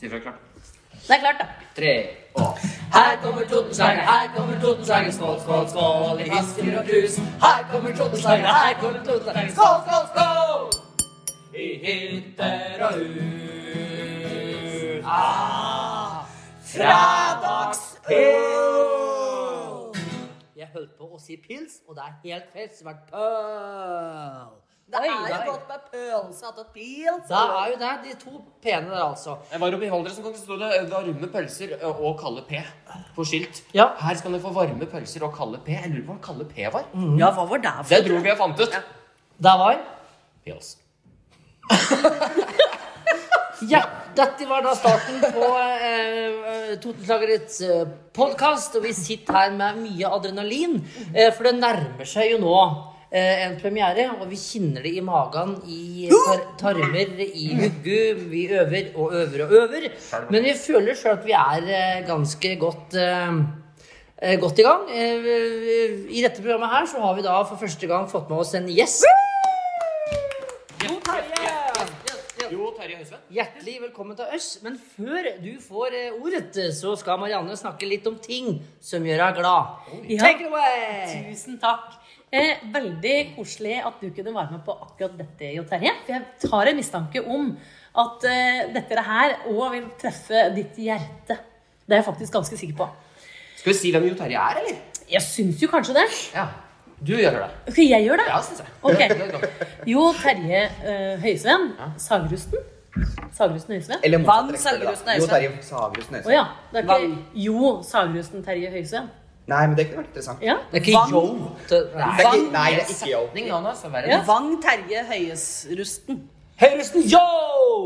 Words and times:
Si 0.00 0.08
fra 0.08 0.18
klart. 0.18 0.34
Det 0.92 1.10
er 1.14 1.18
klart, 1.20 1.34
da. 1.40 1.46
Tre 1.76 2.06
og 2.34 2.58
Her 2.94 3.16
kommer 3.22 3.42
Totenslager, 3.48 4.00
her 4.00 4.36
kommer 4.36 4.60
Totenslager, 4.60 5.12
skål, 5.12 5.40
skål, 5.40 5.68
skål 5.68 6.20
i 6.20 6.24
flasker 6.30 6.78
og 6.78 6.84
krus. 6.86 7.16
Her 7.16 7.68
kommer 7.72 7.96
Totenslager, 7.96 8.46
her 8.46 8.74
kommer 8.80 9.04
Totenslager, 9.04 9.52
skål, 9.52 9.80
skål, 9.86 10.06
skål! 10.14 10.70
I 11.54 11.78
hytter 11.84 12.84
og 12.86 12.92
hus. 12.98 15.04
Ah, 15.04 16.24
fredagsøl! 16.72 18.16
Jeg 20.56 20.68
holdt 20.72 20.92
på 20.98 21.04
å 21.04 21.18
si 21.20 21.36
pils, 21.46 21.72
og 21.88 21.94
det 21.96 22.02
er 22.08 22.12
helt 22.24 22.44
feil. 22.56 22.70
svart 22.80 23.02
pøl. 23.12 24.69
Det 24.90 24.98
Oi, 24.98 25.06
er 25.06 25.28
jo 25.30 25.36
oi. 25.36 25.46
godt 25.46 25.68
med 25.70 25.82
pølse 25.92 26.48
og 26.50 26.66
pils. 26.74 27.28
Det 27.28 27.36
er 27.38 27.66
jo 27.70 27.76
det. 27.78 27.90
De 28.04 28.14
to 28.18 28.32
p-ene 28.62 28.90
der, 28.90 29.04
altså. 29.04 29.36
Jeg 29.52 29.60
var 29.62 29.76
oppe 29.76 29.86
i 29.86 29.88
en 29.88 29.92
gang, 29.94 30.08
så 30.10 30.32
sto 30.40 30.56
det 30.58 30.70
'varme 30.90 31.28
pølser 31.30 31.76
og 31.86 32.18
kalde 32.18 32.42
P' 32.48 32.64
på 33.14 33.24
skilt. 33.24 33.62
Ja. 33.74 33.86
Her 34.00 34.14
skal 34.18 34.32
dere 34.32 34.42
få 34.42 34.52
varme 34.52 34.86
pølser 34.86 35.22
og 35.22 35.36
kalde 35.36 35.58
P. 35.62 35.68
Jeg 35.78 35.90
lurer 35.94 36.06
på 36.06 36.12
hva 36.18 36.22
kalde 36.26 36.44
P 36.50 36.66
var. 36.72 36.84
Ja, 37.18 37.30
hva 37.30 37.46
var 37.46 37.58
det 37.58 37.74
for 37.76 37.94
Det 37.94 38.08
dro 38.08 38.18
vi 38.18 38.30
og 38.30 38.38
fant 38.38 38.60
ut. 38.60 38.74
Det 39.38 39.54
var 39.64 39.78
Pils. 40.44 40.76
Ja, 43.68 43.82
dette 44.16 44.46
var 44.48 44.62
da 44.64 44.70
starten 44.72 45.20
på 45.34 45.48
eh, 45.60 46.70
Totenslagerets 46.80 47.58
eh, 47.60 47.82
podkast, 48.16 48.78
og 48.78 48.86
vi 48.86 48.92
sitter 48.96 49.36
her 49.36 49.50
med 49.52 49.82
mye 49.82 50.08
adrenalin. 50.08 50.78
Eh, 51.12 51.28
for 51.36 51.44
det 51.44 51.58
nærmer 51.58 52.08
seg 52.08 52.32
jo 52.32 52.38
nå 52.40 52.54
eh, 52.56 52.78
en 53.10 53.56
premiere, 53.58 54.04
og 54.20 54.28
vi 54.30 54.36
kjenner 54.38 54.84
det 54.86 54.92
i 54.94 55.02
magen, 55.02 55.56
i 55.66 56.06
tar 56.12 56.44
tarmer, 56.60 57.10
i 57.26 57.48
huggu. 57.58 58.20
Vi 58.30 58.44
øver 58.54 58.92
og 58.94 59.14
øver 59.18 59.42
og 59.46 59.54
øver. 59.64 59.88
Men 60.30 60.44
vi 60.46 60.52
føler 60.54 60.94
sjøl 60.94 61.16
at 61.18 61.26
vi 61.26 61.34
er 61.34 61.66
eh, 61.66 62.04
ganske 62.06 62.52
godt 62.60 62.94
eh, 62.94 63.40
eh, 64.22 64.36
Godt 64.40 64.62
i 64.62 64.66
gang. 64.68 64.86
Eh, 64.94 66.06
I 66.10 66.22
dette 66.22 66.38
programmet 66.42 66.70
her 66.70 66.86
så 66.86 67.02
har 67.02 67.18
vi 67.18 67.26
da 67.26 67.40
for 67.42 67.58
første 67.58 67.90
gang 67.90 68.06
fått 68.10 68.30
med 68.30 68.44
oss 68.44 68.54
en 68.54 68.70
gjest. 68.70 69.06
Jo, 72.50 72.72
Terje 72.74 72.96
Høisven. 72.98 73.20
Hjertelig 73.30 73.76
velkommen 73.84 74.16
til 74.18 74.30
oss. 74.34 74.46
Men 74.64 74.74
før 74.96 75.28
du 75.42 75.52
får 75.62 75.94
eh, 75.94 76.16
ordet, 76.18 76.56
så 76.74 76.96
skal 76.98 77.20
Marianne 77.22 77.54
snakke 77.58 77.86
litt 77.86 78.06
om 78.10 78.16
ting 78.22 78.56
som 78.82 79.06
gjør 79.06 79.22
deg 79.22 79.36
glad. 79.38 79.76
Ja. 80.10 80.18
Take 80.24 80.42
it 80.42 80.48
away! 80.48 81.28
Tusen 81.30 81.60
takk. 81.62 81.99
Eh, 82.32 82.60
veldig 82.70 83.14
koselig 83.34 83.80
at 83.82 83.96
du 83.98 84.06
kunne 84.14 84.30
være 84.36 84.52
med 84.54 84.60
på 84.66 84.74
akkurat 84.84 85.16
dette, 85.18 85.48
Jo 85.56 85.64
Terje. 85.66 85.90
For 86.06 86.12
jeg 86.14 86.22
tar 86.44 86.70
en 86.70 86.76
mistanke 86.78 87.22
om 87.26 87.48
at 87.98 88.26
eh, 88.30 88.60
dette 88.76 89.02
her 89.02 89.34
òg 89.50 89.64
vil 89.74 89.88
treffe 89.98 90.44
ditt 90.54 90.78
hjerte. 90.78 91.36
Det 91.86 91.96
er 91.96 92.02
jeg 92.04 92.06
faktisk 92.06 92.32
ganske 92.38 92.56
sikker 92.60 92.76
på. 92.78 92.86
Skal 93.58 93.72
vi 93.72 93.78
si 93.80 93.90
hvem 93.90 94.06
Jo 94.12 94.14
Terje 94.20 94.38
er, 94.38 94.60
eller? 94.62 94.78
Jeg 95.10 95.22
syns 95.26 95.58
jo 95.62 95.68
kanskje 95.72 95.96
det. 95.98 96.06
Ja. 96.36 96.46
Du 97.00 97.14
gjør 97.16 97.40
det. 97.40 97.48
Ok, 97.72 97.78
jeg 97.82 98.04
gjør 98.04 98.20
det? 98.20 98.26
Ja, 98.28 98.38
syns 98.44 98.60
jeg. 98.60 98.68
Ok. 98.82 99.88
Jo 99.90 100.02
Terje 100.20 100.60
uh, 100.84 101.14
Høysven. 101.22 101.70
Sagrusten. 101.98 102.58
Sagrusten 103.34 103.74
Høysven. 103.74 104.02
Eller 104.04 104.22
Vann. 104.26 104.52
Sagrusten, 104.58 105.16
Jo 105.16 105.22
Øystein. 105.24 105.30
Terje 105.30 105.62
Sagrusten 105.66 106.20
Å 106.20 106.22
Oh, 106.28 106.32
ja. 106.34 106.44
Det 106.70 106.78
er 106.78 106.84
ikke 106.84 106.98
Vann. 107.00 107.16
Jo 107.34 107.72
Sagrusten 107.90 108.44
Terje 108.46 108.70
Høysven. 108.74 109.10
Nei, 109.50 109.62
men 109.66 109.76
det 109.78 109.86
kunne 109.88 110.04
vært 110.04 110.10
interessant. 110.12 110.42
Ja. 110.46 110.58
Det 110.70 110.78
er 110.80 110.84
ikke 110.84 111.06
yo. 111.10 111.22
Det 111.70 111.70
Det 111.70 112.02
er 112.04 112.20
ikke, 112.20 112.50
nei, 112.54 112.66
det 112.76 112.82
er 112.84 112.92
ikke 112.94 113.08
yo. 113.10 113.22
Setning, 113.26 113.48
da, 113.50 113.62
nå, 113.64 113.72
så 113.78 113.90
være 113.90 114.12
Ja. 114.12 114.20
Vang 114.28 114.52
Terje 114.62 115.02
Høyesrusten. 115.08 116.20
Høyresten 116.60 117.06
yo! 117.08 117.22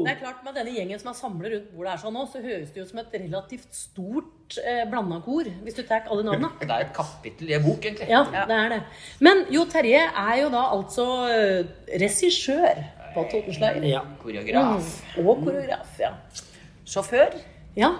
Det 0.03 0.11
er 0.11 0.17
klart 0.19 0.41
Med 0.42 0.57
denne 0.59 0.73
gjengen 0.75 0.98
som 0.98 1.12
er 1.12 1.15
samlet 1.15 1.53
rundt 1.53 1.69
bordet 1.77 1.92
her 1.92 2.01
sånn 2.03 2.17
nå, 2.17 2.25
så 2.33 2.41
høres 2.42 2.73
det 2.75 2.83
ut 2.83 2.91
som 2.91 2.98
et 3.05 3.12
relativt 3.15 3.77
stort 3.79 4.57
eh, 4.59 4.81
blanda 4.91 5.20
kor. 5.23 5.47
Hvis 5.62 5.77
du 5.79 5.85
tar 5.87 6.09
alle 6.11 6.25
navnene. 6.27 6.51
Det 6.61 6.69
er 6.69 6.89
et 6.89 6.95
kapittel 6.97 7.53
i 7.53 7.55
en 7.55 7.62
bok, 7.65 7.79
egentlig. 7.87 8.09
Ja, 8.11 8.25
det 8.51 8.57
er 8.59 8.73
det. 8.75 8.81
Men 9.23 9.45
Jo 9.55 9.63
Terje 9.70 10.02
er 10.11 10.35
jo 10.42 10.51
da 10.52 10.64
altså 10.75 11.07
eh, 11.31 11.70
regissør 12.02 12.83
på 13.14 13.25
Totenslager. 13.31 13.86
Ja. 13.86 14.02
Koreograf. 14.20 14.91
Og 15.23 15.46
koreograf, 15.46 15.95
ja. 16.02 16.11
Sjåfør. 16.85 17.39
Ja, 17.79 17.95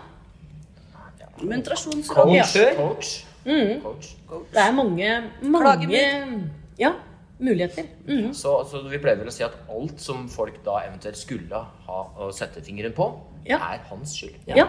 Muntrasjonsråd. 1.43 2.17
Coach. 2.17 2.57
Ja. 2.57 2.75
Coach. 2.77 3.25
Mm. 3.45 3.81
Coach. 3.83 4.15
det 4.53 4.61
er 4.63 4.73
mange, 4.73 5.11
mange 5.43 6.01
ja, 6.79 6.93
muligheter. 7.39 7.85
Mm. 8.09 8.33
Så, 8.35 8.57
så 8.71 8.81
vi 8.89 8.99
pleier 9.03 9.19
vel 9.21 9.29
å 9.29 9.35
si 9.35 9.45
at 9.45 9.55
alt 9.71 10.01
som 10.01 10.27
folk 10.33 10.63
da 10.65 10.81
eventuelt 10.87 11.19
skulle 11.21 11.61
ha 11.87 12.01
å 12.25 12.31
sette 12.35 12.63
fingeren 12.65 12.95
på, 12.97 13.11
Ja. 13.45 13.59
er 13.75 13.83
hans 13.91 14.15
skyld. 14.17 14.37
Ja. 14.49 14.69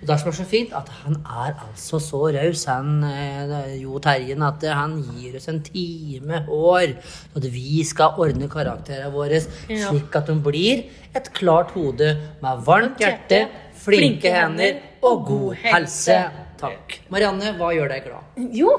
Og 0.00 0.06
det 0.08 0.16
som 0.20 0.28
er 0.30 0.32
så 0.32 0.44
fint, 0.48 0.70
at 0.72 0.88
han 1.02 1.16
er 1.28 1.54
altså 1.60 1.98
så 2.00 2.20
raus, 2.32 2.62
han 2.64 3.02
eh, 3.04 3.74
Jo 3.82 3.98
Terjen, 4.00 4.40
at 4.42 4.62
han 4.64 4.94
gir 5.16 5.34
oss 5.36 5.48
en 5.52 5.58
time 5.62 6.38
hår. 6.46 6.94
Så 7.02 7.36
at 7.42 7.48
vi 7.52 7.82
skal 7.84 8.16
ordne 8.16 8.48
karakterene 8.48 9.10
våre 9.12 9.42
Ja. 9.68 9.90
slik 9.90 10.16
at 10.16 10.26
de 10.26 10.34
blir 10.40 10.86
et 11.14 11.28
klart 11.36 11.72
hode 11.76 12.14
med 12.40 12.64
varmt 12.64 12.96
hjerte, 13.00 13.42
flinke 13.76 14.32
hender 14.32 14.80
og 15.02 15.26
god 15.26 15.54
helse. 15.66 16.16
Takk. 16.60 16.98
Marianne, 17.12 17.54
hva 17.58 17.70
gjør 17.74 17.90
deg 17.92 18.04
glad? 18.06 18.40
Jo, 18.56 18.74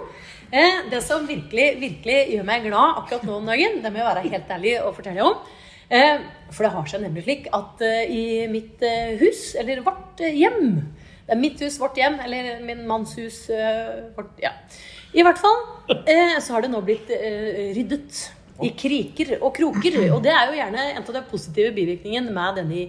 eh, 0.52 0.86
det 0.92 1.02
som 1.06 1.26
virkelig, 1.28 1.68
virkelig 1.82 2.20
gjør 2.36 2.48
meg 2.48 2.68
glad 2.68 3.02
akkurat 3.02 3.26
nå 3.28 3.40
om 3.40 3.50
dagen, 3.50 3.82
det 3.84 3.92
må 3.92 4.02
jeg 4.02 4.10
være 4.10 4.30
helt 4.30 4.56
ærlig 4.58 4.76
og 4.84 4.96
fortelle 4.98 5.26
om. 5.26 5.42
Eh, 5.92 6.22
for 6.56 6.64
det 6.64 6.72
har 6.72 6.88
seg 6.88 7.04
nemlig 7.04 7.26
slik 7.26 7.48
at 7.52 7.82
eh, 7.84 8.04
i 8.08 8.24
mitt 8.52 8.84
eh, 8.88 9.18
hus, 9.20 9.52
eller 9.60 9.82
vårt 9.84 10.22
eh, 10.24 10.38
hjem 10.40 10.78
Det 11.28 11.36
er 11.36 11.40
mitt 11.42 11.60
hus, 11.64 11.80
vårt 11.82 12.00
hjem, 12.00 12.16
eller 12.24 12.62
min 12.64 12.86
manns 12.88 13.18
hus, 13.20 13.44
eh, 13.50 14.12
vårt 14.16 14.40
Ja. 14.44 14.54
I 15.12 15.26
hvert 15.28 15.42
fall 15.44 15.58
eh, 16.08 16.38
så 16.40 16.56
har 16.56 16.64
det 16.64 16.72
nå 16.72 16.80
blitt 16.88 17.10
eh, 17.12 17.74
ryddet 17.76 18.22
i 18.64 18.70
kriker 18.78 19.34
og 19.42 19.52
kroker. 19.58 19.98
Og 20.14 20.22
det 20.24 20.32
er 20.32 20.48
jo 20.48 20.56
gjerne 20.56 20.86
en 20.94 21.04
av 21.04 21.16
de 21.18 21.24
positive 21.28 21.74
bivirkningene 21.76 22.32
med 22.32 22.62
denne 22.62 22.86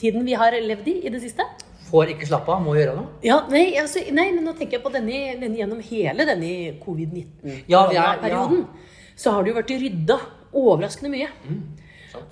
tiden 0.00 0.24
vi 0.26 0.34
har 0.34 0.56
levd 0.58 0.88
i 0.90 0.96
i 1.06 1.12
det 1.12 1.20
siste. 1.22 1.46
Får 1.90 2.12
ikke 2.14 2.26
slappe 2.28 2.52
av, 2.54 2.62
må 2.62 2.76
gjøre 2.78 2.94
noe. 2.96 3.08
Ja, 3.26 3.40
nei, 3.50 3.74
altså, 3.80 4.02
nei, 4.14 4.28
men 4.32 4.44
nå 4.46 4.52
tenker 4.58 4.78
jeg 4.78 4.84
på 4.84 4.92
denne, 4.94 5.20
denne 5.40 5.58
gjennom 5.58 5.80
hele 5.82 6.26
denne 6.28 6.50
Ja, 7.68 7.86
vi 7.90 7.96
er- 7.98 8.20
covid-19-perioden. 8.20 8.66
Så 9.16 9.32
har 9.34 9.42
det 9.44 9.50
jo 9.52 9.58
vært 9.58 9.72
rydda 9.82 10.18
overraskende 10.54 11.10
mye. 11.10 11.28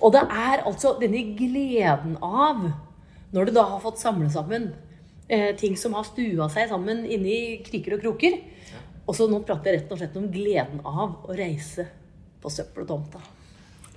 Og 0.01 0.11
det 0.15 0.21
er 0.23 0.63
altså 0.65 0.93
denne 0.99 1.21
gleden 1.37 2.15
av, 2.23 2.63
når 3.33 3.45
du 3.45 3.51
da 3.59 3.63
har 3.69 3.79
fått 3.83 3.99
samle 4.01 4.29
sammen 4.31 4.71
eh, 5.29 5.51
ting 5.55 5.75
som 5.77 5.93
har 5.93 6.03
stua 6.07 6.47
seg 6.49 6.69
sammen 6.71 7.03
inni 7.05 7.59
kriker 7.63 7.93
og 7.97 8.01
kroker 8.01 8.39
Og 9.09 9.15
så 9.17 9.25
nå 9.29 9.39
prater 9.45 9.73
jeg 9.73 9.81
rett 9.81 9.91
og 9.91 9.97
slett 10.01 10.17
om 10.17 10.27
gleden 10.31 10.81
av 10.85 11.25
å 11.29 11.35
reise 11.37 11.85
på 12.41 12.49
søppeltomta. 12.53 13.19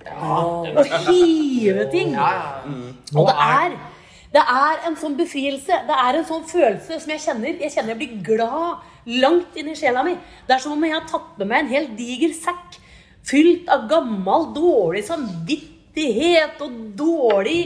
Og 0.09 0.67
hive 1.07 1.85
ting. 1.91 2.15
Og 2.17 3.27
det 3.29 3.35
er, 3.37 3.75
det 4.33 4.41
er 4.41 4.87
en 4.87 4.95
sånn 4.97 5.17
befrielse. 5.19 5.77
Det 5.87 5.99
er 6.05 6.17
en 6.17 6.25
sånn 6.25 6.45
følelse 6.49 6.97
som 7.03 7.13
jeg 7.13 7.21
kjenner. 7.21 7.59
Jeg 7.61 7.75
kjenner 7.75 7.93
jeg 7.93 8.01
blir 8.01 8.23
glad 8.25 8.89
langt 9.23 9.59
inn 9.59 9.69
i 9.69 9.77
sjela 9.77 10.03
mi. 10.05 10.15
Det 10.47 10.55
er 10.55 10.63
som 10.63 10.73
om 10.73 10.85
jeg 10.87 10.95
har 10.95 11.05
tatt 11.09 11.37
med 11.37 11.51
meg 11.51 11.63
en 11.63 11.73
helt 11.75 11.93
diger 11.99 12.33
sekk 12.37 12.79
fylt 13.23 13.69
av 13.71 13.85
gammel, 13.91 14.49
dårlig 14.55 15.05
samvittighet 15.07 16.59
og 16.65 16.79
dårlig 16.97 17.61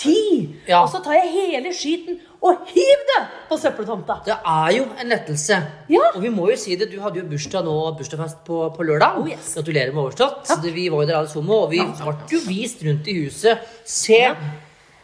tid. 0.00 0.54
Ja. 0.70 0.84
Og 0.84 0.88
så 0.92 1.02
tar 1.04 1.18
jeg 1.18 1.32
hele 1.34 1.72
skiten 1.76 2.20
og 2.40 2.62
hiver 2.70 3.04
det 3.10 3.20
på 3.50 3.58
søppeltomta. 3.60 4.20
Det 4.24 4.36
er 4.38 4.70
jo 4.78 4.86
en 4.94 5.12
lettelse. 5.12 5.58
Ja. 5.92 6.06
Og 6.14 6.22
vi 6.24 6.30
må 6.32 6.48
jo 6.52 6.56
si 6.60 6.78
det, 6.80 6.88
du 6.92 6.96
hadde 7.02 7.20
jo 7.20 7.26
bursdag 7.28 7.66
nå, 7.66 7.76
bursdagsfest 7.98 8.40
på, 8.46 8.62
på 8.76 8.86
lørdag. 8.88 9.20
Oh, 9.20 9.28
yes. 9.28 9.52
Gratulerer 9.58 9.92
med 9.92 10.06
overstått. 10.06 10.46
Takk. 10.48 10.64
Vi 10.72 10.88
var 10.88 11.04
jo 11.04 11.10
der 11.10 11.20
alle 11.20 11.32
sammen, 11.34 11.52
og 11.58 11.68
vi 11.74 11.82
ble 11.84 12.16
jo 12.32 12.42
vist 12.46 12.80
rundt 12.86 13.10
i 13.12 13.18
huset. 13.20 13.68
Se, 13.84 14.22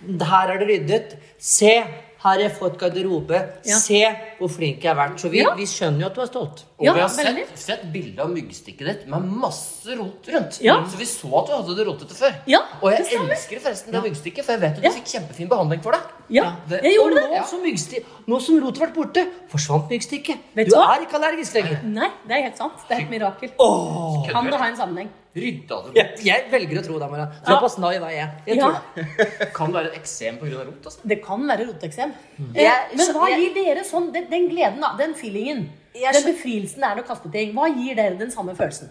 her 0.07 0.51
er 0.55 0.59
det 0.59 0.69
ryddet. 0.69 1.17
Se, 1.39 1.67
her 1.77 2.33
har 2.33 2.39
jeg 2.41 2.51
fått 2.59 2.79
garderobe. 2.81 3.39
Ja. 3.69 3.77
Se 3.79 4.01
hvor 4.39 4.49
flink 4.51 4.83
jeg 4.83 4.91
har 4.91 4.97
vært. 4.99 5.21
Så 5.21 5.29
vi, 5.31 5.39
Ja. 5.45 5.55
vi 5.55 5.63
skjønner 5.69 6.01
jo 6.01 6.07
at 6.07 6.15
du 6.15 6.21
er 6.23 6.27
stolt. 6.27 6.65
Og 6.79 6.85
Ja, 6.87 6.93
vi 6.93 7.01
har 7.01 7.09
sett, 7.09 7.59
sett 7.59 7.85
bilde 7.93 8.19
av 8.21 8.31
myggstikket 8.31 8.87
ditt 8.87 9.07
med 9.09 9.23
masse 9.25 9.87
rot 9.97 10.27
rundt. 10.27 10.59
Ja. 10.61 10.83
Så 10.85 10.97
vi 10.99 11.05
så 11.05 11.31
at 11.39 11.47
du 11.47 11.53
hadde 11.53 11.77
det 11.77 11.87
rotete 11.87 12.15
før. 12.19 12.35
Ja, 12.47 12.59
og 12.83 12.91
jeg 12.91 13.05
det 13.05 13.21
elsker 13.21 13.61
forresten 13.61 13.93
det 13.93 14.03
myggstikket, 14.03 14.45
for 14.45 14.53
jeg 14.53 14.61
vet 14.61 14.79
at 14.79 14.83
Ja. 14.85 14.91
du 14.91 14.97
fikk 14.97 15.07
kjempefin 15.15 15.49
behandling 15.49 15.83
for 15.83 15.93
det. 15.93 16.01
Ja, 16.31 16.57
det- 16.69 16.83
jeg 16.83 16.95
gjorde 16.97 17.13
og 17.23 17.31
det. 17.31 17.39
nå 17.41 17.47
som, 17.47 17.63
myggsti- 17.63 18.05
nå 18.27 18.41
som 18.43 18.61
rotet 18.65 18.81
ble 18.93 19.05
borte, 19.05 19.29
forsvant 19.49 19.89
myggstikket. 19.89 20.37
Du 20.57 20.65
du 20.65 20.75
er 20.77 21.01
ikke 21.07 21.15
allergisk 21.21 21.55
lenger. 21.55 21.83
Nei, 21.85 22.11
det 22.27 22.37
er 22.37 22.43
helt 22.43 22.57
sant. 22.59 22.73
Det 22.89 22.99
er 22.99 23.03
et 23.03 23.11
mirakel. 23.11 23.51
Oh, 23.61 24.27
Kan 24.29 24.45
det 24.47 24.55
ha 24.55 24.67
en 24.67 24.77
sammenheng? 24.77 25.09
Rydda 25.37 25.79
du 25.85 25.97
Jeg, 25.99 26.13
jeg 26.25 26.45
velger 26.53 26.79
å 26.81 26.85
tro 26.87 26.99
det, 27.01 27.09
Mara. 27.13 27.27
Såpass 27.45 27.75
nai 27.83 27.95
er 27.99 28.13
jeg. 28.15 28.29
jeg 28.47 28.61
Ja, 28.61 28.69
det. 28.97 29.07
Kan 29.57 29.73
det 29.73 29.79
være 29.81 29.91
et 29.91 29.99
eksem 30.01 30.39
pga. 30.41 30.63
rot? 30.65 30.87
altså? 30.89 31.09
det 31.13 31.19
kan 31.25 31.43
være 31.51 31.67
roteksem. 31.69 32.15
Mm. 32.39 32.53
Eh, 32.55 32.95
Men 32.97 33.11
hva 33.19 33.29
gir 33.35 33.53
dere 33.57 33.85
sånn, 33.85 34.09
den, 34.15 34.31
den 34.33 34.49
gleden, 34.53 34.81
da, 34.81 34.95
den 34.99 35.13
feelingen, 35.19 35.67
Jeg 35.97 36.17
den 36.17 36.31
befrielsen 36.31 36.85
det 36.85 36.89
er 36.89 37.03
å 37.03 37.07
kaste 37.09 37.33
ting, 37.35 37.53
hva 37.57 37.69
gir 37.69 37.99
dere 37.99 38.17
den 38.21 38.33
samme 38.33 38.57
følelsen? 38.57 38.89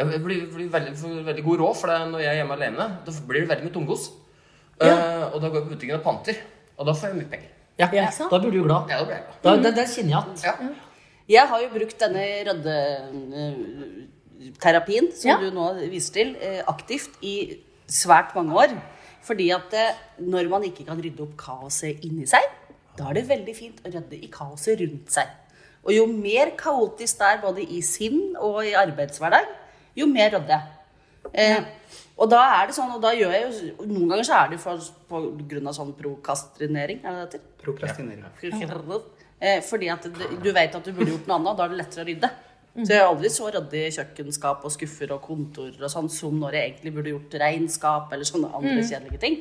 Jeg 0.00 0.22
blir, 0.24 0.42
blir 0.50 0.68
veldig, 0.72 0.94
veldig 1.26 1.44
god 1.44 1.62
råd, 1.62 1.78
for 1.78 1.92
det 1.92 1.96
er 2.00 2.10
når 2.10 2.22
jeg 2.24 2.32
er 2.32 2.38
hjemme 2.40 2.56
alene, 2.56 2.90
da 3.06 3.16
blir 3.30 3.44
det 3.44 3.50
veldig 3.50 3.66
mye 3.68 3.74
tunggos. 3.74 4.10
Ja. 4.80 4.94
Uh, 4.94 5.24
og 5.34 5.40
da 5.42 5.50
går 5.50 5.58
jeg 5.60 5.66
på 5.66 5.74
butikken 5.74 5.98
og 5.98 6.04
panter. 6.06 6.38
Og 6.80 6.86
da 6.88 6.94
får 6.96 7.10
jeg 7.10 7.18
mye 7.20 7.32
penger. 7.34 7.50
Ja, 7.80 7.88
Ja. 7.94 8.06
Da 8.30 8.38
blir 8.40 8.52
du 8.54 8.62
glad. 8.64 8.88
Ja, 8.90 9.00
da 9.02 9.04
blir 9.08 9.18
jeg 9.18 9.26
glad. 9.26 9.42
Da, 9.44 9.56
den, 9.56 9.74
den 9.76 9.90
kjenner 9.92 10.14
jeg 10.14 10.20
at. 10.20 10.44
Ja. 10.46 10.54
Jeg 11.30 11.46
har 11.52 11.60
jo 11.62 11.68
brukt 11.70 12.00
denne 12.00 12.24
røddeterapien 14.40 15.10
som 15.14 15.30
Ja. 15.30 15.36
du 15.38 15.50
nå 15.50 15.66
viser 15.90 16.12
til, 16.12 16.36
eh, 16.40 16.62
aktivt 16.66 17.10
i 17.22 17.58
svært 17.88 18.34
mange 18.34 18.54
år. 18.54 18.80
Fordi 19.22 19.50
at 19.52 19.72
eh, 19.74 19.94
når 20.20 20.48
man 20.48 20.62
ikke 20.64 20.86
kan 20.86 21.00
rydde 21.00 21.20
opp 21.20 21.36
kaoset 21.36 22.00
inni 22.04 22.26
seg, 22.26 22.40
da 22.96 23.08
er 23.10 23.14
det 23.14 23.28
veldig 23.28 23.54
fint 23.56 23.80
å 23.84 23.92
rydde 23.92 24.22
i 24.24 24.28
kaoset 24.32 24.80
rundt 24.80 25.10
seg. 25.12 25.26
Og 25.84 25.92
jo 25.94 26.06
mer 26.06 26.50
kaotisk 26.56 27.18
det 27.18 27.26
er 27.26 27.40
både 27.40 27.62
i 27.70 27.80
sinn 27.82 28.34
og 28.38 28.64
i 28.64 28.72
arbeidshverdag, 28.72 29.46
jo 29.96 30.06
mer 30.06 30.30
rydder 30.30 30.48
jeg. 30.48 30.62
Eh, 31.34 31.64
og 32.18 32.30
da 32.30 32.62
er 32.62 32.66
det 32.66 32.74
sånn, 32.74 32.94
og 32.94 33.00
da 33.02 33.12
gjør 33.12 33.32
jeg 33.32 33.42
jo 33.78 33.86
Noen 33.86 34.08
ganger 34.08 34.24
så 34.24 34.34
er 34.44 34.48
det 34.50 34.60
for, 34.60 34.78
på 35.08 35.20
grunn 35.48 35.66
av 35.68 35.74
sånn 35.76 35.92
prokastrinering, 35.96 37.00
er 37.04 37.12
det 37.12 37.30
det 37.32 37.40
heter? 37.40 37.40
Prokrastinering. 37.62 38.24
Ja. 39.40 39.60
fordi 39.60 39.88
at 39.88 40.02
du- 40.02 40.36
du 40.42 40.52
vet 40.52 40.74
at 40.74 40.84
du 40.84 40.92
burde 40.92 41.10
gjort 41.12 41.26
noe 41.26 41.36
annet, 41.38 41.48
og 41.50 41.56
da 41.56 41.64
er 41.64 41.68
det 41.68 41.78
lettere 41.78 42.04
å 42.04 42.08
rydde. 42.08 42.30
Så 42.70 42.94
jeg 42.94 43.00
er 43.00 43.08
aldri 43.08 43.30
så 43.34 43.48
redd 43.50 43.72
i 43.74 43.88
kjøkkenskap 43.90 44.62
og 44.66 44.72
skuffer 44.72 45.10
og 45.16 45.24
kontorer 45.24 45.82
og 45.82 45.90
sånn 45.90 46.10
som 46.12 46.36
når 46.38 46.54
jeg 46.54 46.68
egentlig 46.68 46.92
burde 46.94 47.12
gjort 47.14 47.34
regnskap 47.42 48.12
eller 48.14 48.28
sånne 48.28 48.50
andre 48.54 48.84
kjedelige 48.86 49.22
ting. 49.24 49.40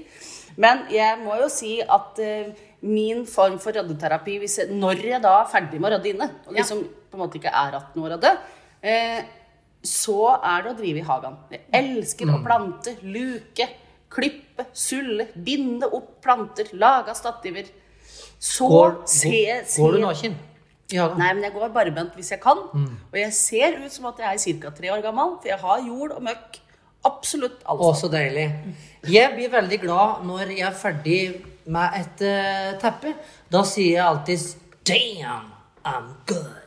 Men 0.60 0.88
jeg 0.92 1.20
må 1.22 1.38
jo 1.38 1.50
si 1.54 1.76
at 1.86 2.22
uh, 2.26 2.64
min 2.90 3.22
form 3.30 3.60
for 3.62 3.78
ryddeterapi, 3.78 4.40
jeg, 4.48 4.72
når 4.74 5.04
jeg 5.12 5.22
da 5.24 5.36
er 5.44 5.52
ferdig 5.52 5.78
med 5.78 5.92
å 5.92 5.94
rydde 5.98 6.14
inne, 6.16 6.30
og 6.48 6.58
liksom 6.58 6.82
på 6.82 7.20
en 7.20 7.24
måte 7.24 7.38
ikke 7.38 7.54
er 7.54 7.78
igjen 7.78 7.94
noe 8.00 8.10
å 8.10 8.12
rydde, 8.16 8.34
uh, 8.90 9.22
så 9.94 10.20
er 10.36 10.66
det 10.66 10.74
å 10.74 10.78
drive 10.82 11.04
i 11.04 11.08
hagen. 11.08 11.38
Jeg 11.54 11.64
elsker 11.84 12.34
å 12.34 12.42
plante, 12.44 12.98
luke, 13.06 13.70
klippe, 14.12 14.66
sulle, 14.74 15.30
binde 15.38 15.88
opp 15.88 16.18
planter, 16.26 16.74
lage 16.82 17.14
stativer. 17.16 17.70
Så 18.40 18.68
Går, 18.72 18.94
se, 19.06 19.30
går, 19.30 19.66
se 19.70 19.84
går 19.84 19.96
du 19.96 20.04
naken? 20.04 20.40
Hagen? 20.98 21.20
Nei, 21.22 21.34
men 21.38 21.46
jeg 21.46 21.54
går 21.54 21.70
barbent 21.76 22.16
hvis 22.18 22.32
jeg 22.34 22.42
kan. 22.42 22.64
Og 23.12 23.20
jeg 23.20 23.34
ser 23.38 23.78
ut 23.84 23.94
som 23.94 24.10
at 24.10 24.24
jeg 24.24 24.40
er 24.40 24.64
ca. 24.64 24.74
tre 24.80 24.94
år 24.96 25.04
gammel, 25.06 25.38
for 25.42 25.52
jeg 25.52 25.60
har 25.62 25.86
jord 25.86 26.16
og 26.18 26.24
møkk 26.26 26.60
absolutt 27.06 27.62
alle 27.70 27.86
Å, 27.86 27.94
så 27.96 28.10
deilig. 28.12 28.48
Jeg 29.08 29.36
blir 29.36 29.52
veldig 29.54 29.80
glad 29.84 30.26
når 30.28 30.56
jeg 30.56 30.66
er 30.68 30.80
ferdig 30.80 31.20
med 31.70 32.00
et 32.02 32.26
uh, 32.26 32.72
teppe. 32.82 33.14
Da 33.52 33.64
sier 33.68 34.00
jeg 34.00 34.06
alltid 34.06 34.40
'damn, 34.90 35.54
I'm 35.86 36.16
good'. 36.26 36.59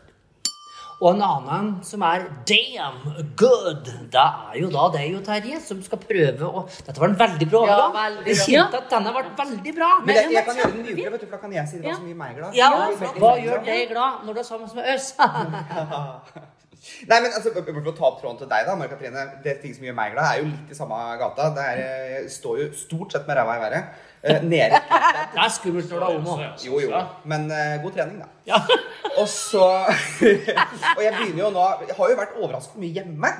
Og 1.02 1.08
en 1.16 1.22
annen 1.26 1.70
som 1.82 2.02
er 2.06 2.28
'damn 2.46 2.98
good', 3.34 3.88
det 4.12 4.22
er 4.22 4.58
jo 4.60 4.68
da 4.70 4.84
det 4.96 5.08
jo 5.12 5.20
Terje 5.26 5.58
som 5.60 5.82
skal 5.82 5.98
prøve 5.98 6.46
å 6.46 6.62
Dette 6.86 7.00
var 7.00 7.08
en 7.08 7.16
veldig 7.18 7.48
bra 7.50 7.62
Ja, 7.66 7.78
overgang. 7.88 7.96
veldig 8.04 8.36
bra. 8.36 8.44
kjente 8.46 8.76
at 8.82 8.90
denne 8.90 9.12
ble 9.16 9.24
veldig 9.44 9.74
bra. 9.74 9.90
Men 10.06 10.14
det, 10.14 10.32
jeg 10.32 10.44
kan 10.46 10.56
gjøre 10.56 10.72
den 10.72 10.86
mykere, 10.86 11.10
vet 11.12 11.20
du, 11.20 11.26
for 11.26 11.36
da 11.36 11.40
kan 11.42 11.52
jeg 11.52 11.68
si 11.68 11.76
det 11.78 11.86
Ja. 11.88 11.94
som 11.96 12.06
gjør 12.06 12.16
meg 12.16 12.36
glad. 12.36 12.54
Ja, 12.54 12.70
Hva 13.18 13.32
gjør 13.42 13.64
deg 13.64 13.88
glad 13.90 14.12
når 14.24 14.32
du 14.34 14.38
er 14.38 14.44
sammen 14.44 14.68
med 14.74 14.94
oss? 14.94 15.14
Nei, 17.06 17.18
men 17.22 17.30
altså, 17.30 17.52
For 17.54 17.90
å 17.92 17.94
ta 17.94 18.06
opp 18.08 18.16
tråden 18.20 18.38
til 18.40 18.48
deg, 18.50 18.64
da, 18.66 18.74
Marie-Katrine. 18.78 19.22
Det 19.44 19.54
ting 19.62 19.74
som 19.76 19.84
gjør 19.86 19.94
meg 19.98 20.14
glad, 20.16 20.24
er 20.32 20.40
jo 20.42 20.48
litt 20.50 20.72
i 20.74 20.78
samme 20.78 20.98
gata. 21.20 21.50
Det 21.54 21.66
er, 21.72 21.82
eh, 21.82 22.08
jeg 22.16 22.32
står 22.34 22.58
jo 22.62 22.66
stort 22.80 23.14
sett 23.14 23.28
med 23.28 23.38
ræva 23.38 23.54
i 23.58 23.62
været. 23.62 24.00
eh, 24.22 24.42
Nede 24.42 24.80
Det 25.34 25.40
er 25.44 25.54
skummelt 25.54 25.90
når 25.90 26.02
det 26.02 26.08
er 26.08 26.18
homo. 26.18 26.36
Jo, 26.66 26.80
jo. 26.82 27.04
Men 27.24 27.46
eh, 27.50 27.76
god 27.84 27.96
trening, 27.96 28.18
da. 28.22 28.58
Og 29.20 29.28
så 29.28 29.62
Og 30.96 31.00
jeg 31.04 31.12
begynner 31.16 31.42
jo 31.44 31.50
nå 31.54 31.64
Jeg 31.86 31.96
har 31.98 32.12
jo 32.12 32.18
vært 32.18 32.36
overrasket 32.40 32.78
mye 32.82 32.94
hjemme 32.98 33.32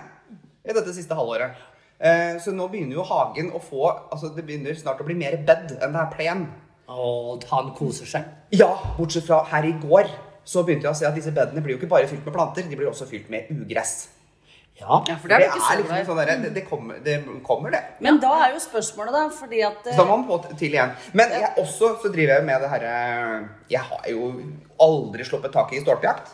i 0.63 0.75
dette 0.77 0.93
siste 0.95 1.17
halvåret. 1.19 1.57
Eh, 2.03 2.37
så 2.43 2.53
nå 2.55 2.69
begynner 2.71 2.95
jo 3.01 3.07
hagen 3.07 3.49
å 3.55 3.61
få 3.63 3.89
Altså, 4.13 4.31
det 4.37 4.45
begynner 4.47 4.75
snart 4.79 5.01
å 5.03 5.07
bli 5.07 5.17
mer 5.19 5.35
bed 5.47 5.79
enn 5.83 5.95
det 5.97 6.03
er 6.07 6.13
plen. 6.15 6.45
Og 6.93 7.43
han 7.51 7.73
koser 7.75 8.07
seg. 8.07 8.27
Ja, 8.55 8.71
bortsett 8.99 9.27
fra 9.27 9.43
her 9.51 9.65
i 9.67 9.73
går. 9.83 10.11
Så 10.45 10.65
begynte 10.67 10.89
jeg 10.89 10.95
å 10.95 10.99
se 10.99 11.07
at 11.07 11.15
disse 11.17 11.33
bedene 11.35 11.63
blir 11.63 11.77
jo 11.77 11.81
ikke 11.81 11.93
bare 11.93 12.11
fylt 12.11 12.27
med 12.27 12.35
planter, 12.35 12.67
de 12.67 12.79
blir 12.79 12.91
også 12.91 13.07
fylt 13.11 13.31
med 13.33 13.51
ugress. 13.55 14.11
Ja. 14.81 15.05
Ja, 15.07 15.17
for 15.21 15.29
det 15.29 15.37
er 15.37 15.43
det 15.43 15.49
ikke 15.53 15.69
er 15.71 15.81
liksom 15.83 16.07
sånn 16.09 16.19
der, 16.19 16.31
det, 16.43 16.51
det, 16.57 16.63
kommer, 16.67 16.99
det 17.05 17.17
kommer, 17.47 17.71
det. 17.75 17.81
Men 18.03 18.19
da 18.23 18.33
er 18.47 18.55
jo 18.57 18.63
spørsmålet, 18.65 19.15
da, 19.15 19.25
fordi 19.37 19.61
at 19.67 19.85
Så 19.85 19.99
da 20.01 20.07
må 20.09 20.17
man 20.17 20.29
på 20.31 20.39
til 20.59 20.73
igjen. 20.75 20.95
Men 21.19 21.35
jeg 21.37 21.51
også 21.61 21.93
så 22.03 22.13
driver 22.13 22.41
jeg 22.41 22.47
med 22.49 22.65
det 22.65 22.71
herre 22.73 22.95
Jeg 23.71 23.83
har 23.91 24.09
jo 24.11 24.31
aldri 24.83 25.27
sluppet 25.29 25.55
taket 25.55 25.79
i 25.79 25.83
stolpejakt. 25.85 26.33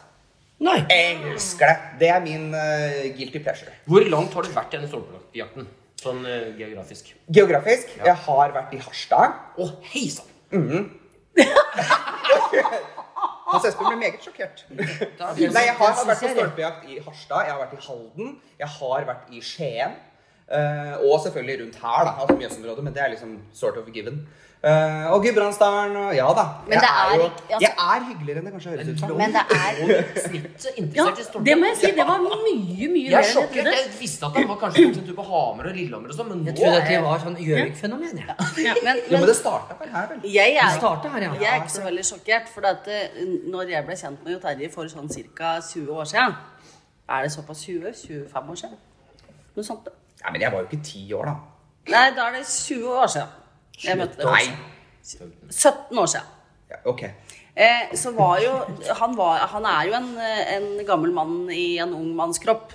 Nei. 0.65 0.79
Jeg 0.91 1.19
Elsker 1.35 1.71
det. 1.71 1.77
Det 2.01 2.13
er 2.15 2.23
min 2.25 2.49
uh, 2.55 3.05
guilty 3.19 3.43
pleasure. 3.43 3.75
Hvor 3.87 4.07
langt 4.15 4.35
har 4.35 4.47
du 4.47 4.55
vært 4.55 4.73
i 4.73 4.79
denne 4.79 4.91
stolpejakten? 4.91 5.69
Sånn 5.99 6.23
uh, 6.25 6.49
geografisk. 6.59 7.13
Geografisk. 7.27 7.91
Jeg 7.99 8.17
har 8.27 8.55
vært 8.55 8.75
i 8.75 8.81
Harstad. 8.83 9.39
Å, 9.59 9.73
hei 9.93 10.07
sann! 10.15 10.31
Hans 13.49 13.65
Espen 13.69 13.87
ble 13.89 13.97
meget 14.01 14.25
sjokkert. 14.25 14.65
Nei, 14.71 15.63
jeg 15.65 15.75
har, 15.79 15.95
vært 16.07 16.21
på 16.21 16.33
stolpejakt 16.35 16.85
i 16.89 16.99
Harstad, 17.05 17.47
jeg 17.49 17.55
har 17.55 17.63
vært 17.63 17.79
i 17.79 17.81
Halden, 17.87 18.35
jeg 18.61 18.69
har 18.79 19.07
vært 19.09 19.33
i 19.33 19.41
Skien. 19.45 19.97
eh, 20.49 20.95
og 21.05 21.21
selvfølgelig 21.25 21.57
rundt 21.63 21.79
her, 21.83 22.05
da. 22.09 22.13
Altså 22.21 22.37
Mjøsområdet, 22.37 22.85
men 22.85 22.95
det 22.95 23.03
er 23.03 23.09
liksom 23.15 23.39
sort 23.53 23.77
of 23.81 23.89
given. 23.93 24.27
Eh, 24.59 25.05
og 25.15 25.23
Gudbrandsdalen 25.23 25.97
og 25.97 26.15
Ja 26.17 26.27
da. 26.35 26.45
Men 26.67 26.73
jeg 26.73 26.81
det 26.83 26.89
er 26.91 27.15
jo 27.15 27.23
ikke- 27.31 27.55
altså- 27.55 27.61
Jeg 27.63 27.73
er 27.79 28.01
hyggeligere 28.09 28.39
enn 28.39 28.45
det 28.47 28.53
kanskje 28.55 28.71
høres 28.71 28.89
ut 28.89 28.99
som. 28.99 29.17
Men 29.17 29.31
det 29.33 29.45
er 29.55 29.75
Snitt 30.27 30.59
så 30.65 30.69
interessert 30.77 31.37
i 31.41 31.45
det 31.47 31.59
må 31.59 31.65
jeg 31.69 31.77
si. 31.77 31.87
Det 31.99 32.07
var 32.09 32.19
mye, 32.19 32.89
mye 32.89 33.05
Jeg 33.05 33.13
mer 33.13 33.19
er 33.19 33.23
enn 33.23 33.25
jeg 33.25 33.35
trodde. 33.35 33.71
Jeg 33.79 34.01
visste 34.01 34.27
at 34.27 34.33
han 34.35 34.49
var 34.49 34.57
kanskje 34.57 34.83
en 34.89 35.07
tur 35.07 35.15
på 35.15 35.25
Hamar 35.31 35.65
og 35.71 35.75
Lillehammer 35.79 36.09
og 36.11 36.15
sånn, 36.19 36.29
men 36.29 36.45
Jeg 36.47 36.55
nå 36.55 36.59
trodde 36.59 36.75
er 36.75 36.81
at 36.81 36.89
det 36.89 36.97
jeg 36.99 37.03
var 37.03 37.19
sånn 37.19 37.37
Gjøvik-fenomen. 37.39 38.15
jeg. 38.19 38.27
Men, 38.27 38.65
Ja, 38.67 38.75
men 38.85 38.97
men 39.21 39.27
det 39.29 39.37
starta 39.37 39.73
vel 39.81 39.89
her, 39.95 40.07
vel? 40.09 40.21
jeg 40.33 40.51
er, 40.57 41.09
her, 41.09 41.23
ja. 41.23 41.33
jeg 41.41 41.51
er 41.55 41.61
ikke 41.63 41.77
så 41.79 41.83
veldig 41.89 42.05
sjokkert, 42.11 42.49
for 42.55 42.67
at 42.67 42.89
eh, 42.89 43.09
når 43.47 43.63
jeg 43.71 43.85
ble 43.87 43.95
kjent 43.95 44.25
med 44.25 44.33
Jo 44.33 44.39
Terje 44.43 44.73
for 44.73 44.85
sånn 44.85 45.09
ca. 45.39 45.61
20 45.61 45.91
år 45.95 46.05
siden 46.05 46.35
Er 47.09 47.23
det 47.23 47.31
såpass 47.33 47.63
20-25 47.65 48.51
år 48.51 48.55
siden? 48.57 48.77
Noe 49.57 49.65
sånt. 49.65 49.87
Ja, 50.25 50.31
men 50.33 50.41
jeg 50.41 50.51
var 50.53 50.59
jo 50.63 50.67
ikke 50.67 50.83
ti 50.85 51.13
år, 51.15 51.25
da. 51.25 51.35
Nei, 51.89 52.11
da 52.11 52.27
er 52.27 52.33
det 52.33 52.45
20 52.47 52.89
år 52.91 53.07
siden 53.07 53.29
jeg 53.85 53.99
møtte 54.01 54.21
det 54.21 54.27
Nei. 54.27 54.45
17 55.51 55.99
år 55.99 56.11
siden. 56.11 56.35
Ja, 56.69 56.83
ok. 56.91 57.05
Eh, 57.59 57.95
så 57.99 58.13
var 58.15 58.39
jo 58.43 58.53
han, 59.01 59.17
var, 59.19 59.47
han 59.55 59.67
er 59.67 59.89
jo 59.89 59.97
en, 59.99 60.11
en 60.21 60.69
gammel 60.87 61.15
mann 61.17 61.49
i 61.51 61.79
en 61.83 61.95
ung 61.97 62.13
manns 62.19 62.39
kropp. 62.43 62.75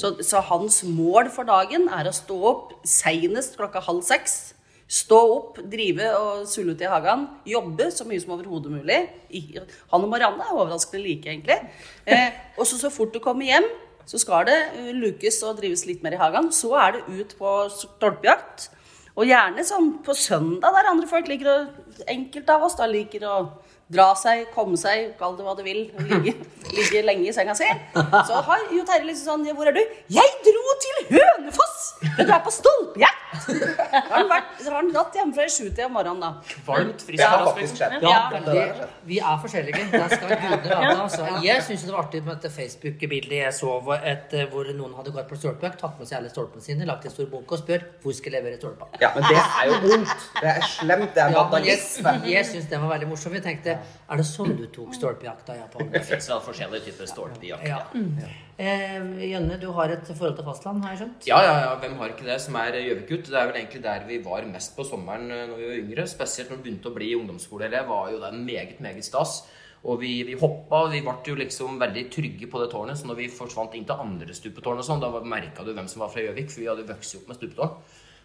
Så, 0.00 0.14
så 0.24 0.40
hans 0.48 0.80
mål 0.88 1.28
for 1.32 1.46
dagen 1.46 1.90
er 1.92 2.08
å 2.08 2.14
stå 2.16 2.36
opp 2.48 2.72
seinest 2.88 3.58
klokka 3.58 3.82
halv 3.84 4.02
seks. 4.06 4.54
Stå 4.90 5.18
opp, 5.32 5.58
drive 5.70 6.10
og 6.18 6.44
sulle 6.48 6.74
ut 6.74 6.82
i 6.82 6.88
hagen. 6.88 7.26
Jobbe 7.48 7.88
så 7.92 8.06
mye 8.08 8.20
som 8.20 8.34
overhodet 8.36 8.72
mulig. 8.72 9.00
Han 9.92 10.04
og 10.04 10.10
Marianne 10.12 10.44
er 10.44 10.56
overraskende 10.56 11.02
like, 11.04 11.28
egentlig. 11.30 11.56
Eh, 12.06 12.30
og 12.58 12.68
så 12.68 12.80
så 12.80 12.92
fort 12.92 13.14
du 13.14 13.20
kommer 13.22 13.48
hjem, 13.48 13.66
så 14.04 14.20
skal 14.20 14.48
det 14.48 14.58
lukes 14.98 15.40
og 15.48 15.58
drives 15.60 15.86
litt 15.88 16.04
mer 16.04 16.16
i 16.16 16.20
hagen. 16.20 16.50
Så 16.52 16.72
er 16.80 16.98
det 16.98 17.04
ut 17.08 17.36
på 17.38 17.54
stolpejakt. 17.72 18.68
Og 19.14 19.28
gjerne 19.28 19.62
sånn 19.66 19.92
på 20.02 20.14
søndag, 20.18 20.74
der 20.74 20.90
andre 20.90 21.06
folk 21.10 21.28
liker 21.30 21.50
å 21.52 21.58
Enkelte 22.10 22.56
av 22.56 22.64
oss 22.66 22.74
da 22.74 22.88
liker 22.90 23.22
å 23.30 23.34
dra 23.94 24.08
seg, 24.18 24.48
komme 24.50 24.74
seg, 24.80 25.12
kall 25.20 25.36
det 25.38 25.44
hva 25.46 25.52
du 25.54 25.62
vil, 25.62 25.84
ligge, 26.08 26.32
ligge 26.74 27.02
lenge 27.04 27.28
i 27.30 27.34
senga 27.36 27.54
si. 27.54 27.68
Så 27.94 28.40
har 28.48 28.64
jo 28.74 28.82
Terje 28.88 29.06
liksom 29.06 29.44
sånn 29.44 29.46
Hvor 29.54 29.70
er 29.70 29.76
du? 29.76 29.82
Jeg 30.10 30.34
dro 30.48 30.74
til 30.82 31.04
Hønefoss! 31.12 31.83
For 32.00 32.24
du 32.26 32.32
er 32.34 32.40
på 32.44 32.52
stolpejakt! 32.52 33.20
Har 33.94 34.12
han 34.14 34.28
vært, 34.30 34.50
så 34.62 34.70
har 34.70 34.76
han 34.76 34.90
dratt 34.94 35.16
hjemmefra 35.18 35.44
i 35.48 35.50
sjutida 35.50 35.86
om 35.88 35.94
morgenen, 35.96 36.20
da. 36.22 36.28
Kvalmt 36.64 37.00
faktisk 37.02 37.78
skjedd. 37.80 37.96
Ja, 38.04 38.10
Ja. 38.12 38.20
veldig. 38.30 38.86
Vi 39.08 39.16
er 39.18 39.40
forskjellige. 39.42 39.86
Der 39.90 40.12
skal 40.12 40.28
gudene 40.28 40.60
vite. 40.62 40.76
Altså. 41.02 41.26
Jeg 41.42 41.64
syns 41.66 41.82
det 41.84 41.92
var 41.94 42.04
artig 42.04 42.20
med 42.24 42.36
dette 42.38 42.50
Facebook-bildet 42.54 43.34
jeg 43.40 43.56
så 43.56 43.72
et, 43.96 44.34
eh, 44.38 44.46
hvor 44.52 44.70
noen 44.78 44.94
hadde 44.94 45.10
gått 45.16 45.26
på 45.32 45.38
stolpejakt, 45.40 45.80
tatt 45.82 45.98
med 45.98 46.06
seg 46.10 46.18
alle 46.20 46.30
stolpene 46.30 46.62
sine, 46.62 46.86
lagt 46.86 47.08
en 47.10 47.14
stor 47.16 47.26
bunke 47.32 47.56
og 47.58 47.62
spør 47.64 47.82
hvor 48.04 48.14
skal 48.14 48.32
jeg 48.36 48.42
levere 48.44 48.60
stolpa. 48.62 48.86
Ja, 49.02 49.10
men 49.16 49.26
det 49.28 49.42
er 49.42 49.66
jo 49.72 49.80
vondt. 49.88 50.14
Det 50.40 50.54
er 50.54 50.60
slemt. 50.70 51.14
Det 51.14 51.22
er 51.24 51.34
Ja, 51.34 51.34
jeg, 51.34 51.36
vandalisme. 51.42 52.14
jeg 52.30 52.46
syns 52.52 52.70
den 52.70 52.86
var 52.86 52.94
veldig 52.94 53.08
morsom. 53.10 53.32
Vi 53.34 53.40
tenkte, 53.40 53.78
er 54.10 54.16
det 54.22 54.26
sånn 54.30 54.54
du 54.56 54.66
tok 54.70 54.94
stolpejakta? 54.94 55.58
Ja, 55.58 55.66
på 55.74 55.82
Det 55.90 56.04
fins 56.06 56.28
forskjellige 56.30 56.84
typer 56.86 57.06
stolpejakt. 57.10 57.66
ja. 57.66 57.82
Eh, 58.56 59.00
Jønne, 59.32 59.56
du 59.58 59.72
har 59.74 59.90
et 59.90 60.06
forhold 60.06 60.36
til 60.36 60.44
fastland, 60.46 60.84
har 60.84 60.92
jeg 60.94 60.98
skjønt? 61.00 61.26
Ja, 61.26 61.40
ja, 61.42 61.54
ja, 61.64 61.74
hvem 61.84 61.98
har 62.00 62.14
ikke 62.14 62.26
det 62.26 62.38
som 62.42 62.56
er 62.60 62.78
Gjøvik-gutt? 62.80 63.28
Det 63.28 63.36
er 63.38 63.50
vel 63.50 63.58
egentlig 63.60 63.82
der 63.84 64.06
vi 64.08 64.20
var 64.24 64.46
mest 64.48 64.72
på 64.76 64.86
sommeren 64.88 65.28
eh, 65.30 65.44
når 65.50 65.60
vi 65.60 65.68
var 65.68 65.82
yngre. 65.82 66.06
Spesielt 66.10 66.50
når 66.50 66.60
vi 66.60 66.66
begynte 66.68 66.90
å 66.90 66.96
bli 66.96 67.10
ungdomsskoleelev, 67.18 67.90
var 67.90 68.10
jo 68.12 68.22
det 68.22 68.32
meget, 68.38 68.80
meget 68.84 69.06
stas. 69.06 69.42
Og 69.84 70.00
vi, 70.00 70.14
vi 70.24 70.36
hoppa, 70.40 70.86
vi 70.92 71.02
ble 71.04 71.16
jo 71.28 71.36
liksom 71.36 71.76
veldig 71.80 72.06
trygge 72.12 72.48
på 72.48 72.62
det 72.62 72.70
tårnet. 72.72 73.00
Så 73.00 73.08
når 73.10 73.20
vi 73.20 73.28
forsvant 73.32 73.76
inn 73.76 73.84
til 73.88 74.00
andre 74.00 74.36
stupetårn 74.36 74.80
og 74.80 74.86
sånn, 74.86 75.04
da 75.04 75.12
merka 75.28 75.66
du 75.66 75.74
hvem 75.74 75.90
som 75.90 76.06
var 76.06 76.12
fra 76.14 76.24
Gjøvik, 76.24 76.48
for 76.52 76.62
vi 76.62 76.70
hadde 76.70 76.88
vokst 76.88 77.18
opp 77.20 77.28
med 77.28 77.40
stupetårn. 77.40 77.76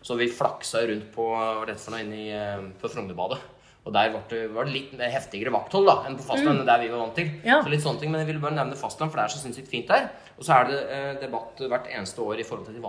Så 0.08 0.16
vi 0.16 0.30
flaksa 0.32 0.86
rundt 0.88 1.10
på 1.12 1.32
er 1.36 1.74
for 1.76 1.92
noe, 1.92 2.04
inne 2.06 2.20
i, 2.20 2.30
eh, 2.32 2.70
på 2.80 2.92
Frognerbadet. 2.92 3.42
Og 3.88 3.94
der 3.96 4.12
var 4.14 4.24
det, 4.30 4.40
var 4.54 4.68
det 4.68 4.76
litt 4.76 4.92
heftigere 5.00 5.52
vakthold 5.56 5.88
da, 5.88 5.96
enn 6.06 6.18
på 6.20 6.26
fastlandet, 6.28 6.68
der 6.68 6.82
vi 6.84 6.92
var 6.92 7.02
vant 7.02 7.16
til. 7.18 7.30
Ja. 7.48 7.60
Så 7.64 7.72
litt 7.72 7.84
sånne 7.84 8.04
ting, 8.04 8.12
Men 8.12 8.22
jeg 8.22 8.30
ville 8.32 8.44
bare 8.44 8.56
nevne 8.56 8.80
fastland, 8.80 9.12
for 9.12 9.20
det 9.20 9.26
er 9.26 9.34
så 9.34 9.44
sinnssykt 9.44 9.72
fint 9.72 9.92
der. 9.92 10.10
Og 10.38 10.46
så 10.46 10.56
er 10.56 10.70
det 10.70 10.80
eh, 10.96 11.12
debatt 11.24 11.60
hvert 11.60 11.92
eneste 11.92 12.24
år 12.24 12.40
i 12.40 12.48
forhold 12.48 12.68
til 12.68 12.78
de 12.78 12.84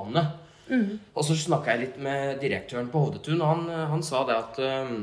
vannet. 0.71 0.99
Og 1.15 1.27
så 1.27 1.37
snakka 1.37 1.75
jeg 1.75 1.87
litt 1.87 2.03
med 2.03 2.41
direktøren 2.41 2.91
på 2.93 3.03
Hovdetun, 3.05 3.41
og 3.41 3.49
han, 3.55 3.89
han 3.95 4.03
sa 4.07 4.25
det 4.29 4.37
at 4.37 4.61
eh, 4.65 5.00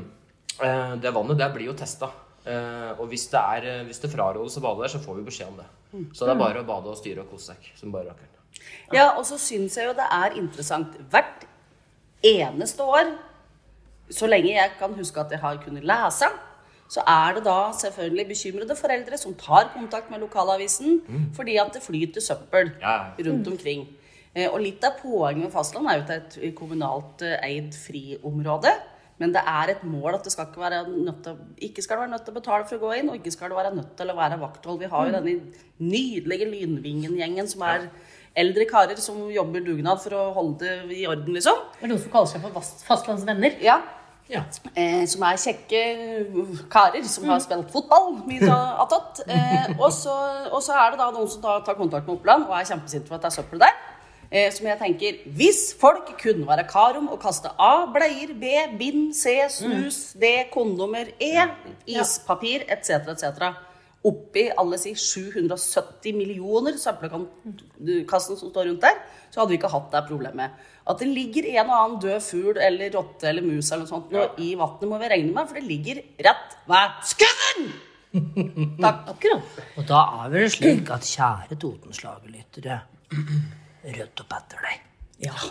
Eh, 0.64 0.96
det 1.02 1.12
vannet 1.14 1.38
det 1.38 1.50
blir 1.54 1.70
jo 1.70 1.78
testa. 1.78 2.10
Uh, 2.48 2.94
og 2.96 3.10
hvis 3.12 3.26
det, 3.28 3.40
er, 3.40 3.66
eh, 3.68 3.82
hvis 3.84 3.98
det 4.00 4.08
frarådes 4.08 4.54
å 4.56 4.62
bade 4.64 4.80
der, 4.80 4.92
så 4.94 5.02
får 5.04 5.18
vi 5.18 5.24
beskjed 5.28 5.50
om 5.52 5.58
det. 5.60 5.66
Så 6.16 6.24
det 6.24 6.32
er 6.32 6.40
bare 6.40 6.62
å 6.62 6.68
bade 6.68 6.88
og 6.88 6.96
styre 6.96 7.26
og 7.26 7.34
kose 7.34 7.52
seg. 7.52 7.66
Som 7.76 7.92
bare 7.92 8.08
rakkeren. 8.08 8.62
Ja, 8.96 9.10
og 9.20 9.26
så 9.28 9.36
syns 9.36 9.76
jeg 9.76 9.90
jo 9.90 9.96
det 9.98 10.06
er 10.16 10.38
interessant 10.40 10.96
hvert 11.12 11.44
eneste 12.24 12.88
år, 12.88 13.12
så 14.08 14.30
lenge 14.32 14.54
jeg 14.54 14.72
kan 14.80 14.96
huske 14.96 15.20
at 15.20 15.36
jeg 15.36 15.44
har 15.44 15.60
kunnet 15.60 15.84
lese, 15.92 16.32
så 16.88 17.04
er 17.04 17.36
det 17.36 17.44
da 17.50 17.58
selvfølgelig 17.82 18.28
bekymrede 18.30 18.80
foreldre 18.80 19.20
som 19.20 19.36
tar 19.36 19.68
kontakt 19.74 20.08
med 20.08 20.24
lokalavisen 20.24 21.02
fordi 21.36 21.58
at 21.60 21.76
det 21.76 21.84
flyter 21.84 22.24
søppel 22.24 22.72
Ja. 22.80 23.12
rundt 23.28 23.52
omkring. 23.52 23.90
Eh, 24.38 24.48
Og 24.54 24.60
litt 24.62 24.84
av 24.86 25.00
poenget 25.02 25.48
med 25.48 25.54
fastland 25.56 25.90
er 25.90 25.98
jo 25.98 26.04
at 26.06 26.12
det 26.12 26.18
er 26.38 26.48
et 26.52 26.56
kommunalt 26.60 27.24
eh, 27.26 27.40
eid 27.48 27.74
friområde. 27.74 28.74
Men 29.18 29.32
det 29.34 29.42
er 29.50 29.72
et 29.74 29.84
mål 29.90 30.14
at 30.20 30.28
det 30.28 30.32
skal 30.36 30.46
ikke 30.52 30.62
være 30.62 30.84
nødt 30.94 31.24
til, 31.26 31.38
ikke 31.66 31.82
skal 31.82 31.98
være 32.04 32.12
nødt 32.12 32.22
til 32.28 32.36
å 32.36 32.38
betale 32.38 32.68
for 32.70 32.78
å 32.78 32.84
gå 32.84 32.92
inn, 33.00 33.08
og 33.10 33.16
ikke 33.18 33.32
skal 33.34 33.50
det 33.50 33.58
være 33.58 33.72
nødt 33.74 33.96
til 33.98 34.12
å 34.14 34.16
være 34.20 34.38
vakthold. 34.44 34.78
Vi 34.84 34.90
har 34.92 35.08
jo 35.08 35.16
denne 35.16 35.34
nydelige 35.82 36.46
Lynvingen-gjengen 36.52 37.50
som 37.50 37.64
er 37.66 37.88
eldre 38.38 38.68
karer 38.70 39.00
som 39.02 39.24
jobber 39.34 39.64
dugnad 39.66 40.04
for 40.04 40.14
å 40.14 40.28
holde 40.36 40.70
det 40.86 41.00
i 41.00 41.08
orden, 41.10 41.34
liksom. 41.34 41.58
Det 41.80 41.88
er 41.88 41.94
noen 41.96 42.04
som 42.04 42.14
kaller 42.14 42.30
seg 42.36 42.46
for 42.46 42.62
fastlandsvenner. 42.92 43.58
Ja, 43.66 43.80
Ja. 44.30 44.44
eh, 44.76 45.06
som 45.10 45.24
er 45.24 45.38
kjekke 45.42 45.82
karer 46.70 47.04
som 47.08 47.26
har 47.32 47.40
spilt 47.40 47.72
fotball 47.74 48.20
mye 48.28 48.54
attåt. 48.84 49.22
Eh, 49.28 49.74
og, 49.80 49.90
så- 49.92 50.50
og 50.52 50.62
så 50.62 50.74
er 50.78 50.92
det 50.94 51.00
da 51.00 51.10
noen 51.12 51.28
som 51.32 51.42
tar, 51.42 51.62
tar 51.66 51.74
kontakt 51.76 52.06
med 52.06 52.18
Oppland 52.20 52.46
og 52.46 52.54
er 52.60 52.66
kjempesinte 52.70 53.08
for 53.08 53.16
at 53.16 53.22
det 53.26 53.32
er 53.32 53.42
søppel 53.42 53.60
der. 53.66 53.74
Eh, 54.32 54.50
som 54.52 54.68
jeg 54.68 54.80
tenker, 54.82 55.20
Hvis 55.38 55.74
folk 55.80 56.10
kunne 56.20 56.48
være 56.48 56.68
karom 56.68 57.08
og 57.08 57.22
kaste 57.22 57.50
A, 57.60 57.86
bleier, 57.94 58.34
B, 58.36 58.52
bind, 58.78 59.14
C, 59.16 59.38
snus, 59.50 60.14
D, 60.20 60.50
kondomer, 60.52 61.14
E, 61.20 61.48
ispapir 61.88 62.66
etc., 62.68 63.14
etc. 63.14 63.54
Oppi 64.08 64.50
alle 64.58 64.78
si 64.80 64.94
770 64.96 66.14
millioner 66.16 66.76
søppelkassen 66.80 68.38
som 68.38 68.52
står 68.52 68.68
rundt 68.70 68.84
der, 68.84 69.00
så 69.32 69.42
hadde 69.42 69.52
vi 69.52 69.58
ikke 69.60 69.72
hatt 69.72 69.90
det 69.92 70.04
problemet. 70.08 70.52
At 70.88 71.02
det 71.02 71.10
ligger 71.12 71.48
en 71.58 71.72
og 71.72 71.76
annen 71.78 72.00
død 72.04 72.22
fugl 72.24 72.60
eller 72.64 72.94
rotte 72.96 73.28
eller 73.28 73.44
mus 73.44 73.72
eller 73.72 73.84
noe 73.84 73.92
sånt 73.92 74.14
nå 74.14 74.24
i 74.44 74.54
vannet, 74.60 74.88
må 74.88 75.00
vi 75.02 75.10
regne 75.12 75.34
med, 75.36 75.50
for 75.50 75.60
det 75.60 75.68
ligger 75.68 76.04
rett 76.28 76.58
ved 76.70 77.02
skauen! 77.10 77.68
Takk. 78.84 79.02
Akkurat. 79.12 79.58
Og 79.76 79.88
da 79.90 80.04
er 80.22 80.32
vel 80.32 80.46
det 80.46 80.54
slik 80.56 80.92
at 80.96 81.08
kjære 81.08 81.58
Totenslagerlyttere, 81.60 82.80
rødt 83.96 84.22
opp 84.26 84.36
etter 84.42 84.68
deg. 84.68 84.84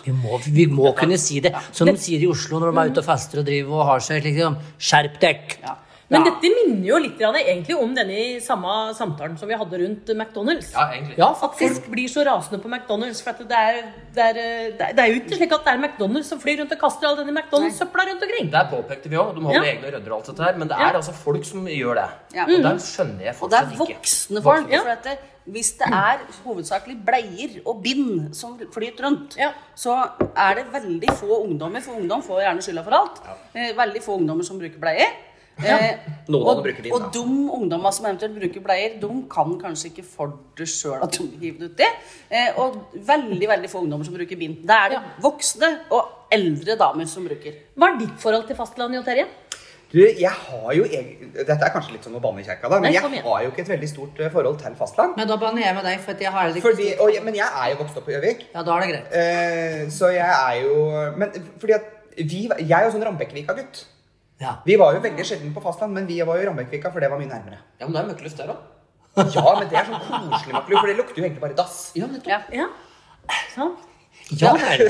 Vi, 0.05 0.11
må, 0.15 0.37
vi 0.45 0.65
må 0.71 0.93
kunne 0.95 1.17
si 1.19 1.41
det. 1.43 1.51
Som 1.75 1.89
de 1.91 1.97
sier 1.99 2.21
i 2.23 2.29
Oslo 2.31 2.61
når 2.61 2.71
de 2.71 2.79
er 2.85 2.93
ute 2.93 3.01
og 3.03 3.09
fester 3.09 3.41
og 3.41 3.49
driver 3.49 3.81
og 3.81 3.85
har 3.89 3.99
seg 4.05 4.23
liksom 4.23 4.55
Skjerp 4.79 5.19
dere! 5.19 5.59
Ja. 5.65 5.75
Men 6.07 6.23
dette 6.23 6.47
minner 6.47 6.85
jo 6.87 6.97
litt 7.03 7.19
egentlig 7.19 7.75
om 7.75 7.89
denne 7.91 8.39
samme 8.39 8.93
samtalen 8.95 9.33
som 9.35 9.49
vi 9.51 9.57
hadde 9.59 9.75
rundt 9.81 10.07
McDonald's. 10.15 10.69
Ja, 10.71 10.85
egentlig. 10.93 11.17
Ja, 11.19 11.27
At 11.35 11.57
folk 11.59 11.89
blir 11.91 12.07
så 12.07 12.23
rasende 12.23 12.61
på 12.63 12.69
McDonald's. 12.71 13.19
For 13.25 13.33
at 13.35 13.41
det, 13.49 13.59
er, 13.59 13.81
det, 14.15 14.23
er, 14.23 14.93
det 14.95 15.03
er- 15.03 15.11
jo 15.11 15.17
ikke 15.19 15.35
slik 15.35 15.51
at 15.57 15.67
det 15.67 15.73
er 15.73 15.81
McDonald's 15.83 16.29
som 16.31 16.39
flyr 16.39 16.61
rundt 16.61 16.71
og 16.71 16.79
kaster 16.79 17.09
all 17.09 17.19
denne 17.19 17.35
McDonald's-søpla 17.35 18.07
rundt 18.07 18.23
omkring. 18.23 18.47
Det 18.55 18.63
påpekte 18.71 19.11
vi 19.11 19.19
òg. 19.19 19.33
De 19.35 19.43
holder 19.49 19.59
Ja. 19.67 19.73
egne 19.73 19.91
rødder 19.97 20.13
og 20.13 20.17
alt 20.21 20.29
dette 20.31 20.43
her. 20.47 20.55
Men 20.63 20.67
det 20.71 20.77
Ja. 20.79 20.87
er 20.93 21.01
altså 21.01 21.11
folk 21.25 21.43
som 21.43 21.67
gjør 21.67 21.95
det. 21.99 22.07
Ja. 22.39 22.43
Og 22.47 22.63
der 22.63 22.79
skjønner 22.87 23.23
jeg 23.27 23.35
Og 23.41 23.49
det 23.51 23.59
er 23.59 23.67
ikke. 23.67 23.77
voksne 23.83 24.43
folk. 24.47 24.71
Ja. 24.71 24.79
For 24.87 24.89
at 24.95 25.03
det, 25.03 25.17
hvis 25.47 25.71
det 25.79 25.87
er 25.93 26.23
hovedsakelig 26.43 26.97
bleier 27.07 27.57
og 27.65 27.81
bind 27.83 28.33
som 28.35 28.57
flyter 28.73 29.05
rundt, 29.07 29.37
Ja. 29.39 29.51
så 29.75 29.95
er 30.35 30.55
det 30.59 30.65
veldig 30.73 31.09
få 31.15 31.43
ungdommer, 31.45 31.81
for 31.81 31.93
ungdom 31.99 32.21
får 32.23 32.41
gjerne 32.43 32.61
skylda 32.65 32.83
for 32.83 32.91
alt, 32.99 33.21
ja. 33.55 33.71
veldig 33.77 34.03
få 34.03 34.17
ungdommer 34.19 34.43
som 34.43 34.59
bruker 34.59 34.79
bleier. 34.79 35.15
Eh, 35.57 35.97
Noen 36.29 36.43
av 36.43 36.59
og, 36.59 36.63
bruker 36.67 36.83
din, 36.85 36.93
og 36.93 37.07
de 37.15 37.21
ungdommer 37.57 37.93
som 37.95 38.05
eventuelt 38.05 38.35
bruker 38.37 38.61
bleier, 38.61 38.99
de 39.01 39.07
kan 39.31 39.55
kanskje 39.57 39.89
ikke 39.89 40.03
for 40.05 40.35
det 40.57 40.67
sjøl 40.69 41.01
at 41.01 41.17
de 41.17 41.25
hiver 41.41 41.63
det 41.63 41.71
uti. 41.73 41.87
Eh, 42.29 42.51
og 42.61 42.93
veldig 42.93 43.49
veldig 43.49 43.71
få 43.71 43.81
ungdommer 43.81 44.05
som 44.05 44.13
bruker 44.13 44.37
bind. 44.37 44.59
Det 44.67 44.77
er 44.77 44.89
det 44.93 45.01
voksne 45.23 45.71
og 45.89 46.29
eldre 46.31 46.77
damer 46.77 47.09
som 47.09 47.25
bruker. 47.25 47.57
Hva 47.73 47.89
er 47.89 47.97
ditt 48.03 48.19
forhold 48.21 48.45
til 48.45 48.59
fastlandet, 48.59 48.99
Jo 48.99 49.03
Terje? 49.07 49.25
Du, 49.91 49.99
jeg 50.03 50.29
har 50.29 50.71
jo 50.75 50.83
egen... 50.83 51.29
Dette 51.37 51.55
er 51.63 51.71
kanskje 51.71 51.93
litt 51.95 52.03
som 52.03 52.15
å 52.17 52.21
banne 52.23 52.41
i 52.41 52.45
kjerka, 52.47 52.67
da, 52.67 52.79
men 52.83 52.91
jeg 52.91 53.03
har 53.23 53.43
jo 53.45 53.51
ikke 53.53 53.61
et 53.63 53.69
veldig 53.71 53.87
stort 53.87 54.17
eh, 54.19 54.31
forhold 54.33 54.57
til 54.59 54.73
fastland. 54.75 55.13
Men 55.15 55.29
da 55.29 55.37
banner 55.39 55.63
jeg 55.63 55.77
med 55.77 55.85
deg, 55.87 56.01
for 56.03 56.11
at 56.15 56.23
jeg 56.25 56.33
har 56.35 56.49
det 56.49 56.59
ikke 56.59 56.71
Fordi, 56.73 56.87
og, 57.03 57.19
men 57.23 57.37
jeg 57.39 57.47
er 57.47 57.69
jo 57.71 57.77
vokst 57.83 57.99
opp 58.01 58.07
på 58.09 58.11
Gjøvik, 58.15 58.41
Ja, 58.51 58.63
da 58.67 58.75
er 58.75 58.83
det 58.83 58.89
greit. 58.91 59.15
eh, 59.21 59.83
så 59.95 60.09
jeg 60.11 60.27
er 60.27 60.57
jo 60.65 60.73
Men 61.21 61.31
fordi 61.61 61.77
at 61.77 61.93
vi, 62.17 62.41
jeg 62.49 62.73
er 62.73 62.87
jo 62.87 62.91
sånn 62.95 63.05
Rambekkvika-gutt. 63.05 63.83
Ja. 64.41 64.55
Vi 64.65 64.75
var 64.81 64.95
jo 64.97 65.01
veldig 65.03 65.23
sjelden 65.25 65.51
på 65.55 65.61
fastland, 65.63 65.93
men 65.93 66.07
vi 66.09 66.17
var 66.25 66.35
jo 66.39 66.43
i 66.43 66.49
Rambekkvika, 66.49 66.91
for 66.93 66.99
det 67.01 67.09
var 67.13 67.21
mye 67.21 67.29
nærmere. 67.29 67.59
Ja, 67.79 67.85
men 67.87 67.93
det 67.95 68.01
er 68.01 68.07
møkkeluft 68.11 68.41
der 68.41 68.51
òg. 68.53 68.65
Ja, 69.33 69.43
men 69.57 69.69
det 69.69 69.77
er 69.79 69.87
sånn 69.87 70.01
koselig 70.03 70.53
makler, 70.53 70.77
for 70.81 70.89
det 70.91 70.97
lukter 70.99 71.21
jo 71.21 71.25
egentlig 71.25 71.41
bare 71.45 71.55
dass. 71.57 71.77
Ja, 71.97 72.05
nettopp. 72.09 72.51
Ja. 72.53 72.65
Ja. 72.65 72.67
Sånn. 73.55 73.71
Ja 74.35 74.53
vel. 74.57 74.87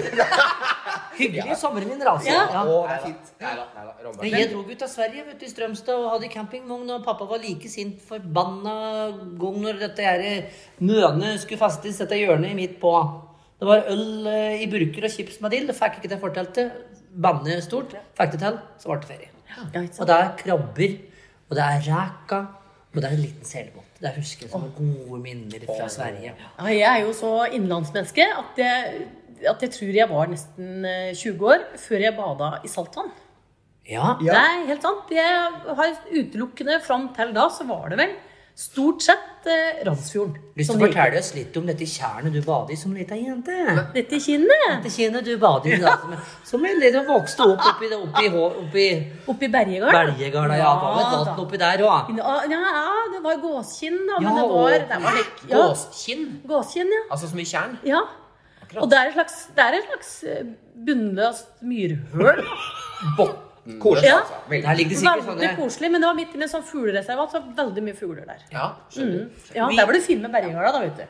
Hyggelig 1.17 1.55
sommermineraler. 1.57 2.25
Ja. 2.29 2.43
Ja. 2.53 2.61
Å, 2.61 2.81
det 2.85 2.95
er 2.95 3.03
fint. 3.07 3.29
Neida, 3.41 3.63
neida. 3.73 4.27
Jeg 4.29 4.49
dro 4.51 4.61
ut 4.67 4.83
av 4.85 4.91
Sverige 4.91 5.23
vet 5.25 5.39
du, 5.41 5.45
i 5.47 5.49
Strømstad 5.49 5.97
og 5.97 6.11
hadde 6.13 6.29
campingvogn, 6.33 6.91
og 6.93 7.05
pappa 7.05 7.25
var 7.29 7.41
like 7.41 7.69
sint 7.71 8.03
forbanna 8.05 8.75
gang 9.41 9.57
når 9.63 9.79
dette 9.81 10.05
her 10.05 10.27
mønet 10.85 11.41
skulle 11.41 11.61
festes, 11.61 11.97
dette 12.03 12.19
hjørnet 12.19 12.53
midt 12.57 12.77
på. 12.81 12.93
Det 13.57 13.65
var 13.65 13.89
øl 13.89 14.29
eh, 14.29 14.61
i 14.61 14.69
burker 14.69 15.07
og 15.09 15.13
chips 15.15 15.39
med 15.41 15.55
dill. 15.55 15.65
Det 15.69 15.77
fikk 15.77 15.97
ikke 15.99 16.11
det 16.13 16.21
fortalt 16.21 16.53
til. 16.57 16.69
Banne 17.17 17.57
stort. 17.65 17.97
Fikk 18.19 18.35
det 18.35 18.43
til, 18.43 18.61
så 18.77 18.91
ble 18.91 18.99
det 19.01 19.09
ferie. 19.09 19.33
Ja, 19.57 19.81
Og 19.87 20.05
det 20.05 20.15
er 20.21 20.31
krabber, 20.37 20.97
og 21.49 21.57
det 21.57 21.63
er 21.65 21.85
ræka, 21.87 22.41
og 22.93 22.99
det 23.01 23.07
er 23.09 23.15
en 23.17 23.23
liten 23.25 23.47
selbåt. 23.49 23.87
Det 23.97 24.11
husker 24.19 24.45
jeg 24.45 24.51
som 24.53 24.67
gode 24.77 25.17
minner 25.23 25.63
fra 25.65 25.87
Sverige. 25.89 26.35
Ja, 26.37 26.67
jeg 26.69 26.85
er 26.85 26.99
jo 27.07 27.15
så 27.17 27.31
innenlandsmenneske 27.49 28.27
at 28.29 28.59
jeg, 28.61 29.07
at 29.45 29.61
jeg 29.61 29.71
tror 29.75 29.93
jeg 30.01 30.09
var 30.09 30.27
nesten 30.31 30.85
eh, 30.85 31.13
20 31.13 31.49
år 31.53 31.65
før 31.77 32.05
jeg 32.07 32.15
bada 32.17 32.51
i 32.63 32.71
saltvann. 32.71 33.11
Ja, 33.87 34.17
Ja. 34.19 34.33
Det 34.33 34.39
er 34.43 34.65
helt 34.73 34.81
sant. 34.83 35.11
Jeg 35.11 35.51
har 35.77 35.93
utelukkende 36.11 36.81
fram 36.83 37.09
til 37.15 37.29
da 37.35 37.47
så 37.53 37.63
var 37.69 37.89
det 37.93 37.97
vel 38.01 38.15
stort 38.57 39.03
sett 39.05 39.45
eh, 39.45 39.83
Randsfjorden. 39.85 40.33
Lyst 40.57 40.71
til 40.73 40.79
å 40.79 40.81
fortelle 40.87 41.19
oss 41.21 41.29
litt 41.35 41.55
om 41.59 41.67
dette 41.69 41.85
tjernet 41.87 42.33
du 42.33 42.39
badet 42.41 42.73
i 42.73 42.77
som 42.81 42.95
lita 42.97 43.15
jente? 43.15 43.53
Dette 43.93 44.17
kinnet 44.19 44.65
Dette 44.81 44.89
kinnet 44.95 45.23
du 45.29 45.35
badet 45.39 45.77
i 45.77 45.79
da, 45.83 45.93
som, 46.43 46.65
en 46.65 46.81
liten 46.81 47.05
vokste 47.05 47.45
opp 47.45 47.61
oppi, 47.69 47.91
oppi, 47.93 48.27
oppi 48.33 48.87
oppi 49.29 49.51
Bergegard. 49.53 49.93
Belgegarda. 49.93 50.57
Ja, 50.57 50.73
det 50.73 50.89
var 50.97 51.25
vann 51.29 51.43
oppi 51.45 51.61
der 51.61 51.85
òg. 51.85 52.09
Ja, 52.17 52.37
ja, 52.49 52.95
det 53.13 53.21
var 53.29 53.37
gåskinn, 53.45 53.99
da. 54.09 54.19
Men 54.19 54.27
Ja, 54.27 54.41
det 54.41 54.49
var, 54.57 54.79
det 54.89 55.01
var 55.05 55.21
ja, 55.21 55.61
Gåskinn. 55.69 56.25
gåskinn, 56.49 56.91
ja. 56.97 57.03
Altså 57.11 57.29
som 57.29 57.39
i 57.39 57.45
tjern. 57.45 57.77
ja. 57.85 58.01
Og 58.75 58.89
det 58.91 58.97
er 58.99 59.07
et 59.11 59.13
slags, 59.17 59.35
er 59.57 59.77
et 59.77 59.85
slags 59.91 60.11
eh, 60.23 60.43
bunnløst 60.87 61.61
myrhøl. 61.63 62.43
Koselig, 63.81 64.07
Ja. 64.07 64.19
altså. 64.21 64.33
Veldig. 64.49 64.63
Der 64.63 64.75
ligger 64.79 64.89
det 64.89 64.97
sikkert 64.97 65.25
Veldig 65.27 65.37
sånne 65.37 65.55
koselig, 65.57 65.91
men 65.91 66.01
det 66.01 66.07
var 66.07 66.15
midt 66.15 66.33
inne 66.35 66.45
i 66.45 66.47
en 66.47 66.51
sånn 66.53 66.63
fuglereservat, 66.63 67.31
så 67.35 67.41
veldig 67.57 67.83
mye 67.83 67.95
fugler 67.99 68.25
der. 68.25 68.43
Ja, 68.51 68.67
skjønner. 68.89 69.25
Ja, 69.55 69.67
Der 69.67 69.85
var 69.85 69.93
det 69.93 70.03
fint 70.03 70.21
med 70.21 70.31
Bergegard, 70.31 70.73
da, 70.73 70.79
vet 70.85 70.97
du. 70.97 71.03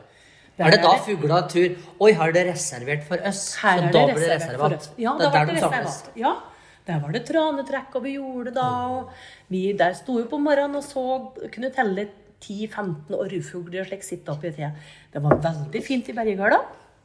Der 0.58 0.64
Er 0.66 0.70
det 0.74 0.82
da 0.82 0.96
fugla 0.98 1.48
tur 1.48 1.76
Oi, 2.02 2.12
har 2.18 2.32
det 2.32 2.46
reservert 2.48 3.04
for 3.06 3.16
oss? 3.22 3.54
Her 3.62 3.78
Så 3.78 3.92
da 3.92 4.06
det 4.06 4.14
blir 4.16 4.26
det 4.26 4.58
oss. 4.78 4.90
Ja, 4.98 5.12
Det 5.18 5.26
er 5.26 5.30
var 5.30 5.38
der 5.38 5.44
det 5.46 5.54
de 5.54 5.60
samles. 5.60 6.10
Ja, 6.16 6.32
der 6.88 6.98
var 6.98 7.12
det 7.12 7.26
tranetrekk 7.28 7.94
over 7.94 8.08
jordet 8.08 8.54
da, 8.54 8.66
og 8.88 9.10
vi 9.48 9.72
der 9.72 9.92
sto 9.92 10.18
jo 10.18 10.24
på 10.24 10.40
morgenen 10.40 10.74
og 10.76 10.82
så, 10.82 11.30
kunne 11.52 11.70
telle 11.70 12.08
10-15 12.42 13.14
orrfugler 13.14 13.80
og 13.82 13.86
slik 13.86 14.02
sitte 14.02 14.28
oppi 14.34 14.50
treet. 14.50 14.72
Det 15.12 15.22
var 15.22 15.36
veldig 15.36 15.82
fint 15.84 16.08
i 16.08 16.12
Bergegarda 16.12 16.58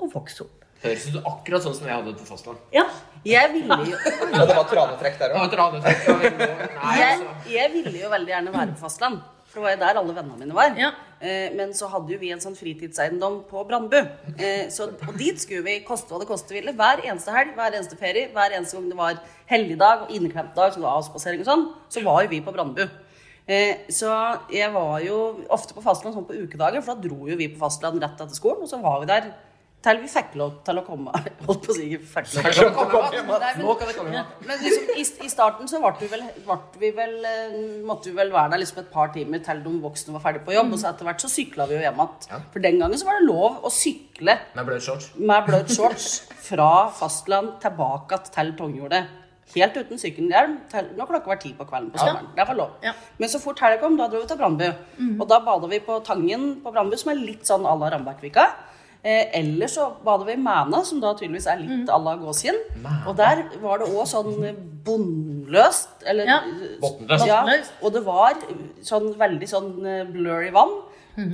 å 0.05 0.11
vokse 0.13 0.45
opp. 0.45 0.59
Høres 0.83 1.05
ut 1.07 1.19
akkurat 1.23 1.63
sånn 1.63 1.75
som 1.77 1.85
jeg 1.87 1.95
hadde 1.95 2.11
det 2.11 2.19
på 2.19 2.27
fastland. 2.27 2.59
Ja, 2.75 2.83
Jeg 3.23 3.53
ville 3.53 3.77
jo 3.87 3.95
Ja, 4.35 4.41
det 4.49 4.55
var 4.57 4.65
tranetrekk 4.67 5.15
der 5.21 5.31
Ja, 5.31 5.43
òg. 5.45 5.53
ja. 5.55 5.77
Nei, 5.79 6.97
jeg, 6.99 7.13
altså. 7.13 7.51
jeg 7.53 7.71
ville 7.77 8.01
jo 8.01 8.09
veldig 8.11 8.33
gjerne 8.33 8.51
være 8.51 8.73
på 8.75 8.81
fastland. 8.83 9.21
For 9.53 9.61
det 9.61 9.63
var 9.63 9.73
jo 9.75 9.79
der 9.83 9.99
alle 10.01 10.15
vennene 10.17 10.39
mine 10.41 10.55
var. 10.57 10.73
Ja. 10.81 10.89
Eh, 11.21 11.53
men 11.55 11.71
så 11.77 11.87
hadde 11.87 12.11
jo 12.11 12.17
vi 12.19 12.31
en 12.33 12.41
sånn 12.43 12.55
fritidseiendom 12.57 13.43
på 13.47 13.61
Brandbu. 13.69 13.99
Eh, 14.33 14.65
så, 14.73 14.89
og 15.07 15.13
dit 15.21 15.39
skulle 15.39 15.63
vi 15.63 15.77
koste 15.87 16.09
hva 16.11 16.19
det 16.23 16.27
koste 16.27 16.55
ville. 16.57 16.73
Hver 16.75 17.03
eneste 17.05 17.31
helg, 17.35 17.53
hver 17.55 17.77
eneste 17.77 17.95
ferie, 18.01 18.31
hver 18.33 18.57
eneste 18.57 18.75
gang 18.79 18.89
det 18.91 18.97
var 18.99 19.21
helligdag 19.53 20.07
og 20.07 20.11
inneklemt 20.17 20.51
dag, 20.57 20.73
så 20.73 20.81
det 20.81 20.87
var 20.87 20.97
avspasering 20.99 21.45
og 21.45 21.47
sånn, 21.51 21.65
så 21.93 22.03
var 22.03 22.25
jo 22.25 22.33
vi 22.33 22.41
på 22.43 22.51
Brandbu. 22.55 22.83
Eh, 23.47 23.85
så 23.93 24.09
jeg 24.51 24.73
var 24.73 24.99
jo 25.05 25.21
ofte 25.53 25.77
på 25.77 25.85
fastland 25.85 26.17
sånn 26.17 26.27
på 26.27 26.35
ukedager, 26.43 26.81
for 26.83 26.95
da 26.97 27.05
dro 27.07 27.29
jo 27.29 27.37
vi 27.39 27.51
på 27.53 27.61
fastland 27.61 28.01
rett 28.03 28.19
etter 28.19 28.35
skolen, 28.35 28.65
og 28.65 28.71
så 28.73 28.81
var 28.83 28.99
vi 29.05 29.09
der 29.13 29.31
til 29.83 29.99
vi 29.99 30.07
fikk 30.07 30.35
lov 30.39 30.51
til 30.63 30.79
å 30.79 30.83
komme. 30.87 31.11
Holdt 31.47 31.65
på 31.65 31.73
å 31.73 31.75
si 31.75 31.87
fikk 31.97 32.29
lov 32.35 32.53
til 32.55 32.67
å 32.69 32.85
komme. 32.91 33.39
Nå 33.59 33.73
kan 33.79 33.89
det 33.89 33.95
komme 33.97 34.21
men 34.47 34.61
liksom, 34.61 34.91
i, 34.95 35.03
i 35.27 35.31
starten 35.31 35.67
så 35.67 35.79
ble 35.83 35.91
vi 35.99 36.07
vel, 36.13 36.23
ble 36.45 36.57
vi 36.81 36.91
vel, 36.95 37.15
eh, 37.27 37.55
måtte 37.87 38.11
vi 38.11 38.15
vel 38.17 38.31
være 38.33 38.53
der 38.53 38.61
liksom 38.63 38.79
et 38.83 38.91
par 38.93 39.11
timer 39.15 39.41
til 39.43 39.63
de 39.65 39.73
voksne 39.83 40.15
var 40.15 40.23
ferdige 40.27 40.45
på 40.47 40.55
jobb. 40.55 40.71
Og 40.75 40.79
så 40.81 40.91
etter 40.91 41.09
hvert 41.09 41.23
så 41.25 41.31
sykla 41.31 41.67
vi 41.69 41.77
jo 41.77 41.83
hjem 41.83 41.99
igjen. 42.05 42.45
For 42.53 42.63
den 42.63 42.79
gangen 42.83 42.99
så 43.01 43.09
var 43.09 43.19
det 43.19 43.27
lov 43.27 43.59
å 43.67 43.71
sykle 43.73 44.37
Med 44.55 44.65
bløt 44.69 44.85
shorts. 44.87 45.09
med 45.19 45.49
bløt 45.49 45.73
shorts 45.75 46.07
fra 46.47 46.69
fastland 46.95 47.57
tilbake 47.63 48.21
til 48.31 48.55
Tongjordet. 48.59 49.03
helt 49.53 49.75
uten 49.77 49.99
sykkelhjelm 50.01 50.53
når 50.97 51.09
klokka 51.09 51.29
var 51.29 51.37
ti 51.41 51.51
på 51.53 51.65
kvelden 51.69 51.91
på 51.93 51.99
sommeren. 52.01 52.29
Det 52.33 52.45
var 52.47 52.55
lov. 52.57 52.71
Ja. 52.81 52.93
Men 53.19 53.29
så 53.29 53.37
fort 53.43 53.59
helga 53.61 53.81
kom, 53.83 53.97
da 53.99 54.07
dro 54.09 54.21
vi 54.23 54.27
til 54.31 54.39
Brandbu. 54.39 54.69
Og 55.19 55.27
da 55.29 55.37
bada 55.45 55.67
vi 55.69 55.77
på 55.83 55.99
Tangen 56.07 56.55
på 56.63 56.71
Brandbu, 56.73 56.95
som 56.97 57.11
er 57.13 57.19
litt 57.21 57.45
sånn 57.45 57.67
à 57.69 57.75
la 57.77 57.91
Rambergvika. 57.93 58.47
Eh, 59.03 59.25
eller 59.35 59.67
så 59.67 59.89
bader 60.05 60.25
vi 60.29 60.31
i 60.37 60.39
Mæna, 60.39 60.79
som 60.87 61.01
da 61.03 61.09
tydeligvis 61.13 61.47
er 61.51 61.57
litt 61.59 61.89
à 61.91 61.97
la 62.03 62.15
Gåsien. 62.15 62.55
Og 63.07 63.17
der 63.17 63.43
var 63.61 63.79
det 63.81 63.87
òg 63.91 64.05
sånn 64.07 64.55
bunnløst. 64.85 65.89
Eller 66.05 66.25
Ja. 66.25 66.39
Botnløst. 66.81 67.27
Ja, 67.27 67.43
og 67.81 67.93
det 67.93 68.03
var 68.05 68.33
sånn 68.81 69.13
veldig 69.17 69.47
sånn 69.49 69.85
eh, 69.85 70.05
blurry 70.05 70.51
vann. 70.51 70.81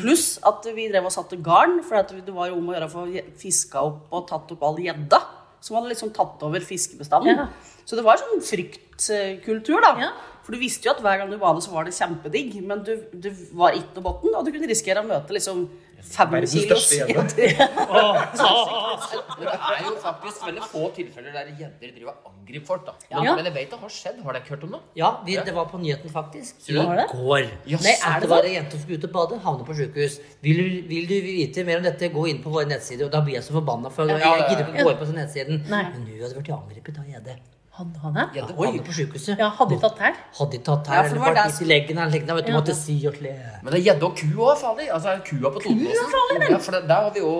Pluss 0.02 0.40
at 0.44 0.66
vi 0.76 0.90
drev 0.92 1.06
og 1.06 1.12
satte 1.12 1.38
garn, 1.42 1.82
for 1.84 1.96
at 2.02 2.10
det 2.10 2.34
var 2.36 2.50
jo 2.50 2.56
om 2.58 2.68
å 2.68 2.74
gjøre 2.76 2.90
å 2.90 2.92
få 2.92 3.04
fiska 3.40 3.80
opp 3.82 4.12
og 4.12 4.28
tatt 4.28 4.52
opp 4.52 4.64
all 4.64 4.76
gjedda. 4.76 5.22
Som 5.62 5.76
hadde 5.78 5.90
liksom 5.94 6.12
tatt 6.16 6.42
over 6.44 6.60
fiskebestanden. 6.60 7.38
Ja. 7.38 7.48
Så 7.90 7.98
det 7.98 8.04
var 8.06 8.22
sånn 8.22 8.44
fryktkultur, 8.46 9.80
da. 9.82 9.96
Ja. 9.98 10.12
For 10.46 10.54
du 10.56 10.62
visste 10.62 10.86
jo 10.88 10.94
at 10.96 11.02
hver 11.04 11.20
gang 11.22 11.30
du 11.34 11.38
badet, 11.42 11.64
så 11.66 11.74
var 11.74 11.86
det 11.86 11.94
kjempedigg, 11.98 12.56
men 12.66 12.82
du, 12.86 12.96
du 13.14 13.30
var 13.58 13.74
ikke 13.78 13.98
noe 14.02 14.14
bunn, 14.22 14.36
og 14.40 14.46
du 14.48 14.52
kunne 14.54 14.70
risikere 14.70 15.02
å 15.04 15.08
møte 15.10 15.34
liksom 15.36 15.68
fem 16.10 16.30
Verdens 16.32 16.54
kilos 16.56 16.86
største 16.88 17.10
gjedde. 17.12 17.50
gjedder. 17.50 17.60
Det 19.40 19.52
er 19.52 19.84
jo 19.86 19.92
faktisk 20.02 20.46
veldig 20.48 20.64
få 20.72 20.82
tilfeller 20.96 21.34
der 21.36 21.50
gjedder 21.60 21.92
driver 21.94 22.14
og 22.16 22.32
angriper 22.32 22.66
folk. 22.70 22.86
da. 22.88 22.94
Men, 23.12 23.24
Ja. 23.28 23.36
men 23.36 23.46
jeg 23.50 23.54
vet 23.58 23.70
det 23.74 23.80
har 23.84 23.94
skjedd. 23.94 24.18
Har 24.26 24.34
dere 24.34 24.42
ikke 24.44 24.54
hørt 24.56 24.64
om 24.68 24.72
det? 24.76 24.80
Ja, 25.02 25.10
vi, 25.28 25.36
det 25.50 25.54
var 25.56 25.66
på 25.72 25.78
nyheten 25.82 26.10
faktisk. 26.14 26.56
I 26.70 26.78
går. 26.80 27.46
Yes. 27.68 27.84
Nei, 27.86 27.94
er 28.00 28.20
det 28.20 28.22
det 28.26 28.30
var 28.32 28.42
sant? 28.42 28.50
ei 28.50 28.56
jente 28.56 28.72
som 28.78 28.82
skulle 28.86 28.98
ut 29.04 29.08
og 29.10 29.14
bade, 29.18 29.40
havner 29.46 29.66
på 29.70 29.76
sjukehus. 29.80 30.18
Vil, 30.46 30.58
du- 30.64 30.88
vil 30.90 31.08
du 31.12 31.16
vite 31.28 31.66
mer 31.68 31.78
om 31.78 31.84
dette, 31.90 32.10
gå 32.16 32.26
inn 32.32 32.42
på 32.44 32.50
våre 32.54 32.66
nettsider. 32.72 33.06
Og 33.06 33.12
da 33.12 33.22
blir 33.22 33.38
jeg 33.40 33.44
så 33.44 33.54
forbanna, 33.60 33.92
for 33.94 34.08
jeg 34.08 34.20
gidder 34.24 34.66
ikke 34.66 34.84
gå 34.88 34.92
inn 34.96 35.02
på 35.04 35.10
sånn 35.12 35.20
nettsiden. 35.22 35.64
Nei. 35.70 35.84
Men 35.94 36.08
nå 36.08 36.20
hadde 36.24 36.36
vært 36.42 36.54
angrepet 36.58 37.00
av 37.00 37.06
gjedde. 37.16 37.38
Hadde 37.80 38.00
han 38.04 38.14
det? 38.18 38.24
Gjedde 38.36 38.56
havnet 38.58 38.84
på 38.90 38.94
sykehuset. 38.98 39.40
Ja, 39.40 39.48
hadde 39.56 39.72
de 39.72 39.80
tatt 39.80 40.00
her? 40.04 40.16
Hadde 40.36 40.52
de 40.52 40.60
tatt 40.68 40.90
Ja, 40.90 40.94
her, 40.98 41.06
for 41.08 41.16
eller 41.16 41.26
vært 41.30 41.38
det 41.40 41.46
litt 41.54 41.62
i 41.64 41.68
leggen 41.70 42.02
her, 42.02 42.10
leggen 42.12 42.34
vet 42.36 42.46
du, 42.46 42.52
Ja. 42.52 42.58
måtte 42.60 42.76
si 42.76 42.96
og 43.08 43.14
kle. 43.16 43.32
Men 43.64 43.72
det 43.74 43.80
er 43.80 43.86
gjedde 43.88 44.04
og 44.10 44.18
ku 44.20 44.28
òg 44.44 44.58
farlig. 44.60 44.88
Altså 44.92 45.14
kua 45.30 45.52
på 45.56 45.62
Totenåsen. 45.64 46.50
Ja, 46.52 46.58
for 46.66 46.72
det, 46.76 46.82
der 46.90 47.02
har 47.06 47.12
vi 47.16 47.20
jo 47.24 47.32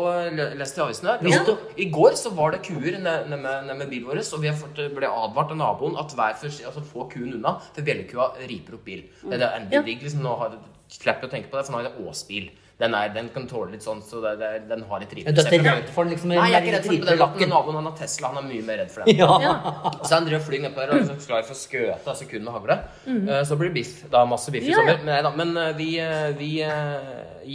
lest 0.62 0.78
i 0.80 0.82
avisene. 0.86 1.18
Vi 1.22 1.32
Ja. 1.36 1.44
I 1.78 1.90
går 1.92 2.16
så 2.16 2.32
var 2.34 2.52
det 2.52 2.62
kuer 2.64 2.98
nede 3.04 3.28
med, 3.38 3.90
bilen 3.90 4.08
vår, 4.08 4.24
og 4.34 4.42
vi 4.42 4.48
har 4.48 4.56
fått, 4.56 4.80
ble 4.96 5.08
advart 5.12 5.52
av 5.52 5.58
naboen 5.58 6.00
at 6.00 6.16
hver 6.16 6.36
for, 6.40 6.48
altså, 6.48 6.82
få 6.82 7.10
kuen 7.12 7.34
unna, 7.36 7.60
for 7.74 7.82
bjellekua 7.82 8.32
riper 8.48 8.74
opp 8.80 8.86
bil. 8.86 9.04
Det 9.24 9.34
er 9.34 9.38
det 9.44 9.52
endelig 9.60 9.74
Ja. 9.74 9.82
digg, 9.82 10.02
liksom, 10.02 10.22
nå 10.24 10.38
har, 10.38 10.56
slipper 10.88 11.28
å 11.28 11.30
tenke 11.30 11.50
på 11.52 11.58
det, 11.60 11.66
for 11.68 11.74
nå 11.74 11.80
er 11.80 11.90
det 11.92 12.08
åsbil. 12.08 12.50
Den, 12.80 12.94
er, 12.96 13.10
den 13.12 13.28
kan 13.36 13.44
tåle 13.44 13.74
litt 13.74 13.84
sånn, 13.84 14.00
så 14.08 14.22
det, 14.24 14.30
det, 14.40 14.50
den 14.70 14.86
har 14.88 15.02
litt 15.02 15.12
Ja, 15.12 15.18
riper. 15.20 15.34
Du 15.36 15.40
er 15.42 15.48
ikke 15.52 15.58
jeg 15.68 15.80
redd 15.82 15.90
for 15.92 16.08
den 16.08 16.14
liksom 16.14 16.30
Nei, 16.32 16.46
jeg 16.48 16.56
er 16.56 16.64
ikke 16.64 16.76
redd 16.78 16.86
for 16.88 17.10
den 17.10 17.20
lakken? 17.20 17.50
Naboen 17.52 17.76
han 17.76 17.88
har 17.90 17.96
Tesla, 18.00 18.30
han 18.32 18.38
er 18.40 18.46
mye 18.48 18.64
mer 18.70 18.78
redd 18.80 18.94
for 18.94 19.04
den. 19.04 19.18
Ja. 19.20 19.28
Så 20.06 20.14
han 20.14 20.28
driver 20.30 20.40
og 20.40 20.46
flyr 20.48 20.62
nedpå 20.64 20.80
der 20.86 20.94
og 20.94 21.02
er 21.02 21.10
så 21.10 21.18
klar 21.26 21.44
for 21.44 21.58
å 21.58 21.60
skøte 21.60 22.14
altså 22.14 22.28
kun 22.30 22.46
med 22.48 22.56
hagle. 22.56 22.78
Eh, 23.12 23.42
Så 23.50 23.58
blir 23.60 23.74
det 23.74 23.76
biff. 23.82 23.92
Da 24.14 24.22
masse 24.32 24.54
biff 24.56 24.64
i 24.64 24.72
Ja, 24.72 24.80
sommer. 24.80 25.02
Men, 25.04 25.12
nei 25.12 25.20
da, 25.28 25.34
men 25.42 25.52
eh, 25.66 25.74
vi, 25.76 25.90
eh, 26.00 26.32
vi 26.40 26.50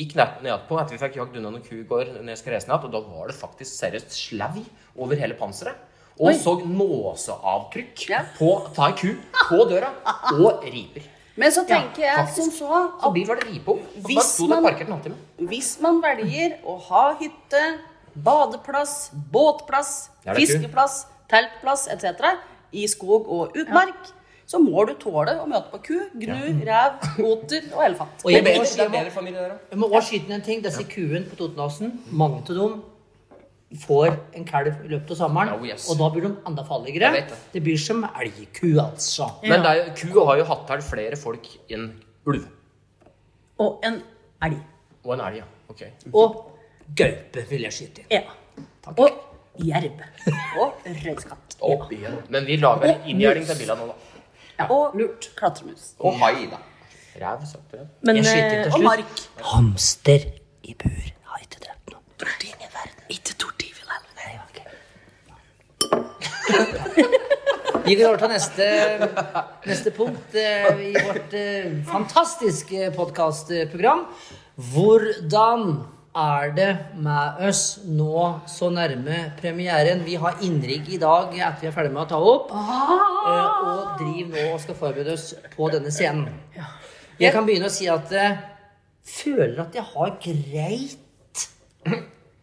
gikk 0.02 0.12
ned, 0.21 0.37
ned 0.45 0.69
på 0.69 0.76
etter 0.83 0.99
vi 0.99 1.00
fikk 1.07 1.16
jagd 1.23 1.40
unna 1.40 1.54
noen 1.57 1.64
ku 1.64 1.73
i 1.81 1.87
går 1.88 2.12
når 2.19 2.35
jeg 2.35 2.43
skal 2.43 2.57
reise 2.59 2.69
ned, 2.69 2.85
og 2.85 2.93
da 2.93 3.00
var 3.09 3.33
det 3.33 3.38
faktisk 3.40 3.81
seriøst 3.81 4.12
slau 4.21 4.61
over 5.00 5.16
hele 5.25 5.40
panseret. 5.40 5.81
Og 6.21 6.28
Oi. 6.31 6.37
så 6.38 6.59
nåseavtrykk 6.62 8.04
Ja. 8.12 8.21
på 8.37 8.52
ta 8.76 8.93
ei 8.93 8.95
ku 9.00 9.16
på 9.49 9.64
døra 9.73 9.88
og 10.37 10.62
riper. 10.69 11.09
Men 11.37 11.50
så 11.50 11.64
tenker 11.67 12.03
jeg 12.05 12.29
som 12.35 12.50
så 12.55 12.69
at 12.85 13.00
Så 13.03 13.26
var 13.26 13.37
det 13.41 13.49
ripom. 13.50 13.81
Hvis 14.07 14.38
man- 14.49 14.62
hvis 15.38 15.81
man 15.81 16.00
velger 16.03 16.59
å 16.64 16.79
ha 16.81 17.14
hytte, 17.19 17.62
badeplass, 18.14 19.11
båtplass, 19.33 20.09
Ja, 20.25 20.33
fiskeplass, 20.35 21.07
teltplass 21.29 21.88
etc. 21.88 22.38
i 22.73 22.87
skog 22.87 23.26
og 23.29 23.53
utmark, 23.57 24.12
så 24.47 24.59
må 24.61 24.87
du 24.87 24.95
tåle 24.95 25.35
å 25.41 25.47
møte 25.49 25.71
på 25.73 25.83
ku, 25.83 26.00
gnu, 26.14 26.62
rev, 26.69 26.93
oter 27.19 27.62
og 27.75 27.83
elefant. 27.85 28.25
Og. 28.25 28.31
Jeg 28.31 29.79
må 29.79 29.88
også 29.91 30.03
skyte 30.09 30.26
inn 30.26 30.32
en 30.32 30.43
ting. 30.43 30.63
Disse 30.63 30.85
kuene 30.85 31.25
på 31.28 31.37
Totenåsen, 31.37 31.99
mange 32.11 32.43
av 32.43 32.54
dem 32.54 32.82
får 33.80 34.15
en 34.39 34.45
kalv 34.47 34.84
i 34.84 34.89
løpet 34.93 35.10
av 35.15 35.19
sommeren. 35.25 35.54
Oh, 35.56 35.65
yes. 35.67 35.89
Og 35.91 35.99
da 35.99 36.08
blir 36.15 36.26
de 36.28 36.32
enda 36.47 36.65
farligere. 36.67 37.10
Det. 37.17 37.39
Det 37.54 37.63
blir 37.65 37.78
som 37.80 38.04
elgku, 38.06 38.69
altså. 38.80 39.30
Men 39.43 39.65
det 39.65 39.73
er 39.75 39.93
ku 39.99 40.08
har 40.26 40.39
jo 40.39 40.47
hatt 40.50 40.71
her 40.75 40.84
flere 40.84 41.19
folk 41.21 41.49
enn 41.73 41.91
ulv. 42.30 42.45
Og 43.65 43.84
en 43.87 44.00
elg. 44.45 44.60
Og 45.04 45.15
en 45.17 45.25
elg, 45.28 45.43
ja. 45.43 45.49
Ok. 45.73 45.84
Og 46.13 46.41
Gaupe 46.97 47.47
vil 47.50 47.65
jeg 47.67 47.73
skyte 47.73 48.04
inn. 48.04 48.10
ja. 48.21 48.25
Og 48.97 49.08
jerv. 49.65 50.02
Og 50.60 50.84
røyskatt. 50.84 51.56
Opp 51.65 51.93
igjen. 51.95 52.19
Men 52.28 52.45
vi 52.47 52.58
lager 52.60 53.00
inngjerding 53.08 53.47
til 53.49 53.63
bilen 53.63 53.80
nå, 53.80 53.87
da. 53.95 54.67
Og 54.71 54.95
lurt 54.99 55.30
klatremus. 55.39 55.95
Og 55.99 56.19
hai, 56.21 56.47
da. 56.50 56.60
Ræv, 57.15 57.47
sagt 57.47 57.73
det. 57.73 57.87
Men 58.02 58.17
Jeg 58.21 58.26
skyter 58.26 58.63
til 58.63 58.73
slutt. 58.73 58.78
Og 58.78 58.84
mark. 58.84 59.25
Hamster 59.54 60.28
i 60.67 60.75
bur 60.78 61.10
har 61.30 61.43
ikke 61.47 61.63
drept 61.63 61.95
noen. 61.95 62.02
Ikke 63.08 63.34
tortivel. 63.39 63.53
Vi 67.85 67.95
går 67.99 68.07
over 68.09 68.21
til 68.23 68.30
neste, 68.33 68.67
neste 69.69 69.91
punkt 69.97 70.37
eh, 70.41 70.78
i 70.89 70.93
vårt 70.97 71.35
eh, 71.37 71.67
fantastiske 71.89 72.89
podkastprogram. 72.97 74.07
Hvordan 74.73 75.67
er 76.15 76.52
det 76.57 76.69
med 77.02 77.43
oss 77.49 77.63
nå 77.85 78.25
så 78.49 78.71
nærme 78.73 79.19
premieren? 79.41 80.04
Vi 80.07 80.15
har 80.21 80.41
innrigg 80.47 80.89
i 80.95 81.00
dag 81.02 81.35
etter 81.35 81.65
vi 81.67 81.69
er 81.71 81.76
ferdig 81.76 81.93
med 81.97 82.04
å 82.07 82.09
ta 82.15 82.21
opp. 82.23 82.54
eh, 82.54 83.61
Og 83.69 84.00
driver 84.00 84.33
nå 84.33 84.47
og 84.54 84.61
skal 84.65 84.78
forberede 84.80 85.17
oss 85.19 85.28
på 85.57 85.69
denne 85.75 85.93
scenen. 85.93 86.28
Jeg 87.21 87.35
kan 87.37 87.45
begynne 87.47 87.69
å 87.69 87.75
si 87.75 87.87
at 87.93 88.11
jeg 88.15 88.39
føler 89.04 89.61
at 89.67 89.76
jeg 89.76 89.85
har 89.93 90.17
greit 90.25 91.49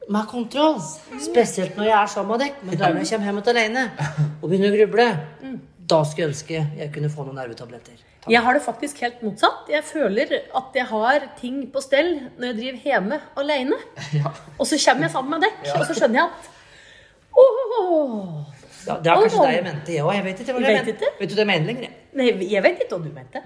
med 0.09 0.27
kontroll. 0.31 0.79
Spesielt 1.21 1.75
når 1.77 1.89
jeg 1.89 1.97
er 1.97 2.13
sammen 2.13 2.31
med 2.33 2.45
dere. 2.45 2.63
Men 2.63 2.79
da 2.79 2.89
jeg 2.91 3.09
kommer 3.11 3.29
hjem 3.29 3.41
alene 3.53 3.83
og 4.41 4.47
begynner 4.49 4.73
å 4.73 4.79
gruble, 4.79 5.09
da 5.91 5.99
skulle 6.07 6.25
jeg 6.25 6.31
ønske 6.31 6.63
jeg 6.79 6.93
kunne 6.95 7.11
få 7.11 7.25
noen 7.27 7.37
nervetabletter. 7.41 7.99
Takk. 8.21 8.29
Jeg 8.29 8.41
har 8.45 8.53
det 8.53 8.61
faktisk 8.61 8.99
helt 9.01 9.21
motsatt. 9.25 9.69
Jeg 9.71 9.81
føler 9.83 10.33
at 10.57 10.75
jeg 10.77 10.85
har 10.91 11.23
ting 11.39 11.63
på 11.73 11.81
stell 11.81 12.11
når 12.37 12.51
jeg 12.51 12.57
driver 12.59 12.89
hjemme 12.91 13.19
alene. 13.41 13.79
Og 14.59 14.67
så 14.69 14.77
kommer 14.77 15.07
jeg 15.07 15.13
sammen 15.15 15.33
med 15.35 15.47
dere, 15.47 15.77
og 15.79 15.85
så 15.89 15.95
skjønner 15.97 16.21
jeg 16.21 16.27
at 16.29 16.49
oh, 17.41 18.43
Ja, 18.85 18.97
det 19.01 19.09
er 19.09 19.23
kanskje 19.23 19.45
det 19.45 19.55
jeg 19.55 19.65
mente, 19.65 19.95
jeg 19.95 20.05
òg. 20.05 20.13
Jeg 20.17 20.25
vet 20.27 20.43
ikke 20.43 20.53
hva 20.53 20.61
Du 20.61 20.67
jeg 20.67 20.85
mente. 20.85 21.09
Vet 21.19 21.33
du 21.33 21.41
jeg 21.41 21.49
mener 21.49 21.71
lenger? 21.71 21.87
jeg? 21.87 21.97
Nei, 22.17 22.29
jeg 22.51 22.63
vet 22.65 22.85
ikke 22.85 22.97
hva 22.97 23.01
du 23.07 23.11
mente. 23.15 23.41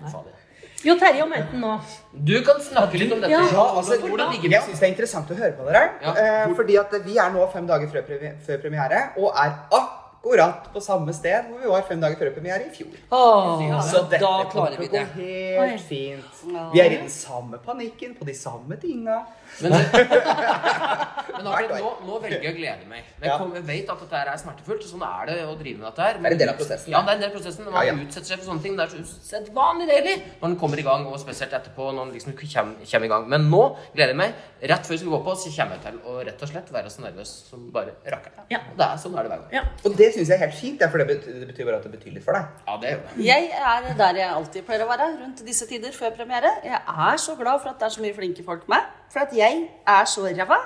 Jo, 0.86 0.94
Terje 1.02 1.24
og 1.26 1.30
mente 1.32 1.52
den 1.56 1.64
nå. 1.66 1.76
Du 2.14 2.36
kan 2.46 2.60
snakke 2.62 3.00
litt 3.02 3.12
om 3.16 3.22
dette. 3.24 3.34
Ja. 3.34 3.42
Ja, 3.52 3.66
altså, 3.80 3.98
Hvordan 4.04 4.34
jeg 4.38 4.62
syns 4.68 4.80
det 4.80 4.86
er 4.88 4.94
interessant 4.94 5.32
å 5.34 5.38
høre 5.40 5.56
på 5.58 5.66
dere. 5.68 5.84
Ja. 6.04 6.14
Eh, 6.22 6.56
fordi 6.58 6.78
at 6.82 6.94
vi 7.06 7.18
er 7.18 7.32
nå 7.34 7.46
fem 7.54 7.66
dager 7.70 7.90
før, 7.92 8.06
premi 8.08 8.34
før 8.46 8.62
premiere, 8.62 9.00
og 9.18 9.32
er 9.42 9.56
akkurat 9.80 10.70
på 10.74 10.82
samme 10.82 11.14
sted 11.14 11.50
hvor 11.50 11.62
vi 11.62 11.70
var 11.70 11.84
fem 11.90 12.00
dager 12.02 12.18
før 12.22 12.32
premiere 12.38 12.68
i 12.68 12.72
fjor. 12.74 12.94
Åh, 13.14 13.82
Så 13.86 14.04
dette 14.10 14.22
da 14.22 14.32
kommer 14.46 14.52
klarer 14.54 14.78
vi 14.80 14.88
å 14.88 14.94
gå 14.94 14.98
det. 14.98 15.08
Helt 15.18 15.88
fint. 15.90 16.46
Vi 16.74 16.82
er 16.86 16.92
i 16.94 17.02
den 17.02 17.10
samme 17.14 17.58
panikken, 17.66 18.16
på 18.18 18.26
de 18.30 18.34
samme 18.38 18.78
tinga. 18.82 19.24
Men, 19.64 19.72
men 21.36 21.48
akkurat 21.48 21.80
nå, 21.82 21.92
nå 22.08 22.18
velger 22.24 22.44
jeg 22.44 22.54
å 22.54 22.58
glede 22.58 22.88
meg. 22.90 23.06
Men 23.20 23.28
jeg, 23.30 23.38
kom, 23.40 23.54
jeg 23.56 23.66
vet 23.68 23.92
at 23.94 24.02
dette 24.04 24.22
er 24.22 24.40
smertefullt. 24.42 24.84
Sånn 24.90 25.04
er 25.08 25.30
det 25.30 25.38
å 25.48 25.54
drive 25.60 25.80
med 25.82 25.88
dette 25.90 26.06
her. 26.06 26.20
Det 26.20 26.30
er 26.30 26.36
en 26.36 26.42
del 26.42 26.52
av 26.52 26.58
prosessen. 26.60 26.92
Ja, 26.94 27.02
det 27.06 27.14
er 27.14 27.18
en 27.20 27.24
del 27.24 27.30
av 27.32 27.36
prosessen. 27.38 27.68
Man 27.70 27.78
Ja, 27.78 27.84
ja. 27.92 27.96
utsetter 28.06 28.30
seg 28.34 28.42
for 28.42 28.50
sånne 28.52 28.66
ting. 28.66 28.76
Det 28.80 28.86
er 28.86 28.94
så 28.94 29.04
usedvanlig 29.06 29.88
deilig 29.92 30.16
når 30.42 30.48
den 30.50 30.58
kommer 30.62 30.82
i 30.82 30.86
gang, 30.88 31.06
og 31.10 31.20
spesielt 31.22 31.56
etterpå 31.60 31.88
når 31.92 32.10
den 32.10 32.14
liksom 32.18 32.36
kommer, 32.40 32.90
kommer 32.92 33.08
i 33.10 33.12
gang. 33.16 33.28
Men 33.36 33.48
nå 33.52 33.62
gleder 33.96 34.14
jeg 34.16 34.20
meg. 34.24 34.36
Rett 34.66 34.88
før 34.88 34.96
vi 34.96 35.00
skal 35.04 35.14
gå 35.16 35.22
på, 35.28 35.36
så 35.44 35.54
kommer 35.56 35.78
jeg 35.78 35.84
til 35.86 36.00
å 36.10 36.18
rett 36.26 36.44
og 36.48 36.52
slett 36.52 36.72
være 36.74 36.92
så 36.94 37.06
nervøs 37.06 37.34
som 37.52 37.66
bare 37.76 37.96
rakkeren. 38.16 38.48
Ja. 38.52 38.62
Og 38.72 38.80
Det 38.80 38.88
er 38.90 39.02
sånn 39.04 39.16
er 39.20 39.28
det 39.28 39.34
hver 39.36 39.44
gang. 39.46 39.54
Ja. 39.60 39.64
Og 39.86 39.98
det 40.00 40.10
syns 40.16 40.32
jeg 40.32 40.40
er 40.40 40.44
helt 40.48 40.58
fint, 40.60 40.86
for 40.92 41.02
det 41.04 41.08
betyr, 41.12 41.40
det 41.44 41.50
betyr 41.52 41.70
bare 41.70 41.80
at 41.82 41.88
det 41.88 41.94
betyr 41.98 42.16
litt 42.18 42.26
for 42.26 42.38
deg. 42.38 42.52
Ja, 42.68 42.78
det 42.82 42.90
er 42.90 42.98
jo 42.98 43.02
det. 43.06 43.26
Jeg 43.30 43.50
er 43.74 43.90
der 44.00 44.22
jeg 44.22 44.30
alltid 44.40 44.66
pleier 44.68 44.86
å 44.88 44.90
være 44.90 45.10
rundt 45.20 45.44
disse 45.46 45.68
tider 45.70 45.94
før 45.96 46.16
premiere. 46.18 46.52
Jeg 46.66 46.80
er 46.82 47.22
så 47.22 47.36
glad 47.40 47.62
for 47.64 47.74
at 47.76 47.82
det 47.84 47.90
er 47.90 47.96
så 47.98 48.04
mye 48.06 48.16
flinke 48.18 48.46
folk 48.48 48.66
med. 48.72 48.95
For 49.16 49.24
at 49.24 49.32
jeg 49.32 49.62
er 49.88 50.08
så 50.12 50.26
ræva 50.28 50.58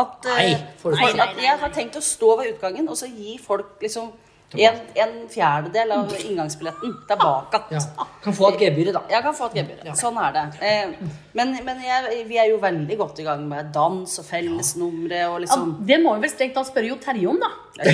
at, 0.00 0.26
eh, 0.32 0.56
Nei, 0.88 1.10
at 1.20 1.36
jeg 1.36 1.60
har 1.60 1.72
tenkt 1.74 1.98
å 1.98 2.00
stå 2.00 2.38
ved 2.38 2.54
utgangen 2.54 2.86
og 2.88 2.96
så 2.96 3.10
gi 3.10 3.34
folk 3.42 3.82
liksom 3.82 4.08
en, 4.56 4.78
en 4.98 5.12
fjerdedel 5.30 5.92
av 5.94 6.14
inngangsbilletten 6.16 6.94
tilbake. 7.10 7.60
Ja. 7.74 8.06
Kan 8.24 8.34
få 8.34 8.48
et 8.54 8.64
gebyr, 8.64 8.92
da. 8.96 9.02
Ja, 9.12 9.20
kan 9.22 9.36
få 9.36 9.50
et 9.50 9.60
gebyr. 9.60 9.92
Sånn 9.98 10.16
er 10.18 10.32
det. 10.34 10.44
Eh, 10.64 10.94
men 11.38 11.52
men 11.66 11.84
jeg, 11.84 12.24
vi 12.30 12.40
er 12.40 12.48
jo 12.50 12.58
veldig 12.62 12.96
godt 13.02 13.20
i 13.20 13.26
gang 13.28 13.44
med 13.50 13.70
dans 13.76 14.16
og 14.22 14.26
fellesnumre 14.26 15.20
og 15.28 15.36
Ja, 15.36 15.42
liksom 15.44 15.74
det 15.86 16.00
må 16.02 16.16
vi 16.16 16.24
vel 16.24 16.32
strengt 16.32 16.56
tatt 16.56 16.70
spørre 16.72 16.90
jo 16.90 16.98
Terje 17.04 17.28
om, 17.30 17.38
da. 17.42 17.52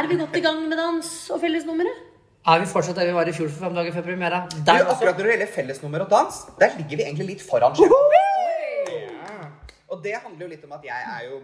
Er 0.00 0.08
vi 0.08 0.18
godt 0.22 0.40
i 0.40 0.44
gang 0.48 0.64
med 0.70 0.80
dans 0.80 1.12
og 1.30 1.44
fellesnumre? 1.44 1.92
Er 2.48 2.64
vi 2.64 2.66
fortsatt 2.72 2.96
der 2.96 3.10
vi 3.10 3.12
var 3.14 3.28
i 3.28 3.36
fjor 3.36 3.50
for 3.52 3.68
fem 3.68 3.76
dager 3.76 3.92
før 3.92 4.08
premiera? 4.08 4.46
Akkurat 4.48 5.12
når 5.12 5.26
det 5.26 5.34
gjelder 5.34 5.54
fellesnummer 5.54 6.06
og 6.06 6.10
dans, 6.10 6.44
der 6.58 6.72
ligger 6.80 6.96
vi 6.96 7.06
egentlig 7.10 7.34
litt 7.34 7.44
foran 7.44 7.76
skjemaet. 7.76 8.39
Og 9.90 10.02
det 10.04 10.14
handler 10.22 10.46
jo 10.46 10.50
litt 10.52 10.64
om 10.64 10.72
at 10.76 10.84
jeg 10.86 11.08
er 11.16 11.24
jo, 11.30 11.40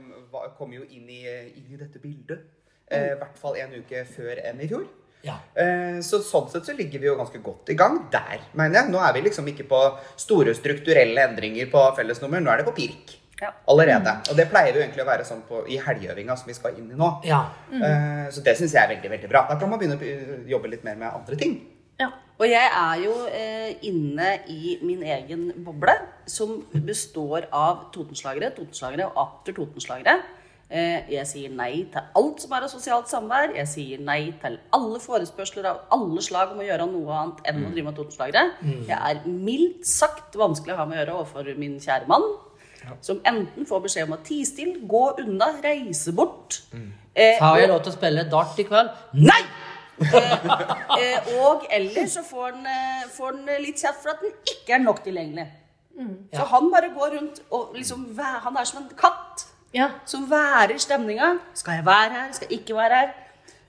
kom 0.59 0.73
jo 0.73 0.83
inn 0.87 1.09
i, 1.11 1.23
inn 1.57 1.73
i 1.75 1.77
dette 1.81 1.99
bildet. 2.03 2.45
eh, 2.91 3.13
I 3.13 3.19
hvert 3.19 3.39
fall 3.39 3.57
en 3.59 3.75
uke 3.81 4.05
før 4.07 4.39
enn 4.45 4.61
i 4.63 4.69
fjor. 4.71 4.87
Ja. 5.27 5.35
Eh, 5.59 5.99
Så 6.07 6.21
sånn 6.23 6.49
sett 6.53 6.65
så 6.69 6.75
ligger 6.77 7.01
vi 7.03 7.07
jo 7.09 7.17
ganske 7.19 7.41
godt 7.43 7.71
i 7.71 7.75
gang 7.75 8.05
der, 8.13 8.39
mener 8.55 8.81
jeg. 8.83 8.91
Nå 8.95 9.01
er 9.03 9.13
vi 9.17 9.23
liksom 9.27 9.49
ikke 9.51 9.67
på 9.69 9.81
store 10.17 10.55
strukturelle 10.55 11.25
endringer 11.29 11.67
på 11.73 11.83
fellesnummer, 11.97 12.41
nå 12.41 12.51
er 12.53 12.63
det 12.63 12.67
på 12.69 12.77
pirk. 12.77 13.17
Ja. 13.41 13.51
Allerede. 13.69 14.13
Og 14.31 14.37
det 14.39 14.47
pleier 14.49 14.73
jo 14.73 14.81
egentlig 14.81 15.03
å 15.03 15.09
være 15.11 15.25
sånn 15.29 15.43
på, 15.49 15.65
i 15.69 15.77
helgeøvinga 15.83 16.37
som 16.39 16.47
vi 16.49 16.55
skal 16.57 16.79
inn 16.79 16.93
i 16.95 16.97
nå. 16.97 17.11
Ja. 17.27 17.43
Eh, 17.73 18.31
Så 18.33 18.41
det 18.47 18.55
syns 18.57 18.73
jeg 18.73 18.83
er 18.85 18.95
veldig 18.95 19.11
veldig 19.11 19.29
bra. 19.29 19.43
Da 19.51 19.59
kan 19.61 19.69
man 19.69 19.79
begynne 19.83 19.99
å 19.99 20.03
eh, 20.07 20.47
jobbe 20.49 20.71
litt 20.73 20.85
mer 20.85 20.95
med 20.97 21.11
andre 21.13 21.37
ting. 21.37 21.59
Ja. 22.01 22.11
Og 22.37 22.45
jeg 22.51 22.69
er 22.69 22.97
jo 23.01 23.13
eh, 23.33 23.77
inne 23.89 24.35
i 24.53 24.75
min 24.85 25.01
egen 25.03 25.47
boble, 25.65 25.95
som 26.29 26.59
består 26.85 27.47
av 27.57 27.87
Totenslagere, 27.95 28.51
Totenslagere 28.57 29.07
og 29.09 29.23
atter 29.23 29.57
Totenslagere. 29.57 30.19
Eh, 30.69 31.07
jeg 31.15 31.25
sier 31.31 31.53
nei 31.55 31.85
til 31.95 32.03
alt 32.19 32.43
som 32.43 32.53
er 32.57 32.67
av 32.67 32.73
sosialt 32.73 33.09
samvær. 33.09 33.55
Jeg 33.57 33.71
sier 33.71 34.03
nei 34.05 34.33
til 34.43 34.59
alle 34.77 34.99
forespørsler 35.01 35.69
av 35.71 35.85
alle 35.95 36.21
slag 36.27 36.53
om 36.53 36.61
å 36.61 36.67
gjøre 36.67 36.89
noe 36.91 37.15
annet 37.23 37.41
enn 37.49 37.63
å 37.65 37.71
drive 37.73 37.87
med 37.89 37.97
Totenslagere. 38.03 38.43
Jeg 38.91 38.99
er 38.99 39.23
mildt 39.31 39.87
sagt 39.89 40.37
vanskelig 40.37 40.75
å 40.75 40.81
ha 40.83 40.89
med 40.91 40.99
å 40.99 41.01
gjøre 41.05 41.17
overfor 41.23 41.53
min 41.63 41.79
kjære 41.81 42.11
mann. 42.11 42.27
Som 43.03 43.19
enten 43.27 43.65
får 43.67 43.81
beskjed 43.87 44.11
om 44.11 44.19
å 44.19 44.21
tie 44.27 44.45
stille, 44.47 44.83
gå 44.87 45.05
unna, 45.25 45.55
reise 45.65 46.13
bort. 46.15 46.61
Eh, 47.17 47.39
Har 47.41 47.57
jeg 47.59 47.71
lov 47.73 47.81
til 47.83 47.95
å 47.95 47.97
spille 47.97 48.27
dart 48.31 48.61
i 48.61 48.67
kveld? 48.69 48.93
Nei! 49.17 49.41
Eh, 50.01 51.29
og 51.41 51.65
eller 51.71 52.07
så 52.11 52.23
får 52.27 52.51
han, 52.53 52.67
eh, 52.67 53.05
får 53.17 53.33
han 53.37 53.63
litt 53.63 53.81
kjeft 53.81 54.03
for 54.03 54.11
at 54.13 54.21
den 54.25 54.33
ikke 54.53 54.75
er 54.77 54.83
nok 54.85 55.03
tilgjengelig. 55.05 55.47
Så 56.37 56.45
han 56.51 56.71
bare 56.73 56.91
går 56.93 57.15
rundt 57.17 57.39
og 57.51 57.71
liksom 57.75 58.03
Han 58.19 58.57
er 58.61 58.65
som 58.65 58.83
en 58.83 58.91
katt 58.97 59.47
Ja. 59.73 59.89
som 60.05 60.27
værer 60.31 60.77
stemninga. 60.79 61.39
Skal 61.55 61.75
jeg 61.79 61.87
være 61.87 62.11
her? 62.13 62.33
Skal 62.33 62.49
jeg 62.51 62.61
ikke 62.61 62.75
være 62.77 62.95
her? 63.01 63.15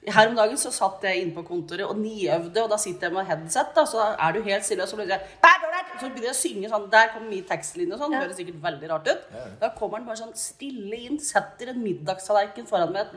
Her 0.07 0.29
om 0.29 0.35
dagen 0.35 0.55
så 0.57 0.71
satt 0.71 1.01
jeg 1.03 1.21
inne 1.21 1.33
på 1.35 1.43
kontoret 1.47 1.83
og 1.83 1.97
niøvde, 1.97 2.63
og 2.63 2.69
da 2.69 2.77
sitter 2.77 3.07
jeg 3.09 3.13
med 3.13 3.25
headset, 3.25 3.73
da, 3.75 3.83
så 3.85 4.15
er 4.17 4.31
du 4.31 4.41
helt 4.41 4.63
stille, 4.63 4.83
og 4.83 4.87
så 4.87 4.95
blir 4.95 5.07
det 5.07 5.19
Så 5.99 6.07
begynner 6.09 6.29
jeg 6.29 6.35
å 6.35 6.37
synge 6.37 6.69
sånn, 6.69 6.89
der 6.91 7.07
kommer 7.13 7.29
min 7.29 7.43
tekstlinje 7.43 7.93
og 7.93 7.99
sånn, 7.99 8.11
Ja. 8.13 8.19
høres 8.21 8.35
sikkert 8.37 8.61
veldig 8.61 8.89
rart 8.89 9.07
ut. 9.07 9.59
Da 9.59 9.69
kommer 9.69 9.97
han 9.97 10.05
bare 10.05 10.15
sånn 10.15 10.35
stille 10.35 10.95
inn, 10.95 11.19
setter 11.19 11.69
en 11.69 11.83
middagstallerken 11.83 12.67
foran 12.67 12.93
meg, 12.93 13.07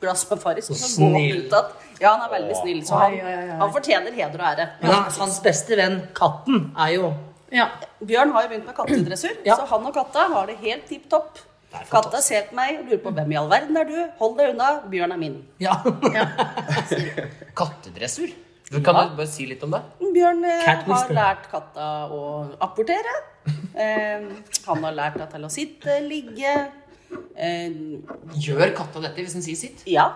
glass 0.00 0.24
med 0.30 0.40
Farris, 0.42 0.70
og 0.70 0.76
så 0.76 0.88
går 1.00 1.12
han 1.16 1.20
ut 1.20 1.44
igjen. 1.50 1.70
Ja, 2.00 2.14
han 2.16 2.22
er 2.26 2.30
veldig 2.38 2.56
snill, 2.62 2.80
så 2.88 2.96
han, 2.96 3.12
Oi, 3.12 3.20
oi, 3.20 3.34
oi. 3.42 3.58
han 3.60 3.72
fortjener 3.74 4.14
heder 4.16 4.40
og 4.40 4.46
ære. 4.54 4.68
Men 4.80 4.90
han- 4.94 5.12
hans 5.18 5.40
beste 5.44 5.76
venn, 5.76 6.00
katten, 6.16 6.70
er 6.78 6.94
jo 6.94 7.14
ja. 7.52 7.66
Bjørn 8.06 8.30
har 8.32 8.42
jo 8.44 8.48
begynt 8.48 8.66
med 8.66 8.74
kattedressur, 8.76 9.36
Ja. 9.44 9.56
så 9.56 9.66
han 9.66 9.86
og 9.86 9.92
katta 9.94 10.28
har 10.32 10.46
det 10.46 10.56
helt 10.62 10.86
tipp 10.88 11.08
topp. 11.10 11.38
Katta 11.90 12.20
ser 12.22 12.42
på 12.48 12.54
meg 12.54 12.78
og 12.80 12.86
lurer 12.86 13.02
på 13.02 13.12
hvem 13.14 13.32
i 13.32 13.36
all 13.36 13.48
verden 13.48 13.76
er 13.76 13.84
du? 13.84 13.96
Hold 14.18 14.36
deg 14.38 14.54
unna, 14.54 14.80
Bjørn 14.90 15.12
er 15.12 15.16
min. 15.18 15.36
Ja. 15.58 15.74
Kattedressur? 17.56 18.30
Du 18.70 18.80
Kan 18.84 18.94
du 19.10 19.16
bare 19.18 19.26
si 19.26 19.46
litt 19.50 19.62
om 19.66 19.72
det? 19.74 19.80
Bjørn 20.14 20.44
eh, 20.46 20.60
Cat 20.64 20.84
har 20.86 21.08
lært 21.14 21.48
katta 21.50 21.90
å 22.10 22.22
apportere. 22.62 23.16
Eh, 23.80 24.20
han 24.66 24.82
har 24.84 24.92
lært 24.92 25.14
henne 25.16 25.26
til 25.30 25.44
å 25.46 25.48
sitte, 25.50 25.94
ligge. 26.04 26.50
Eh, 27.36 27.70
Gjør 28.40 28.74
katta 28.76 29.02
dette 29.02 29.24
hvis 29.24 29.36
den 29.38 29.46
sier 29.46 29.58
sitt? 29.58 29.84
ja. 29.90 30.08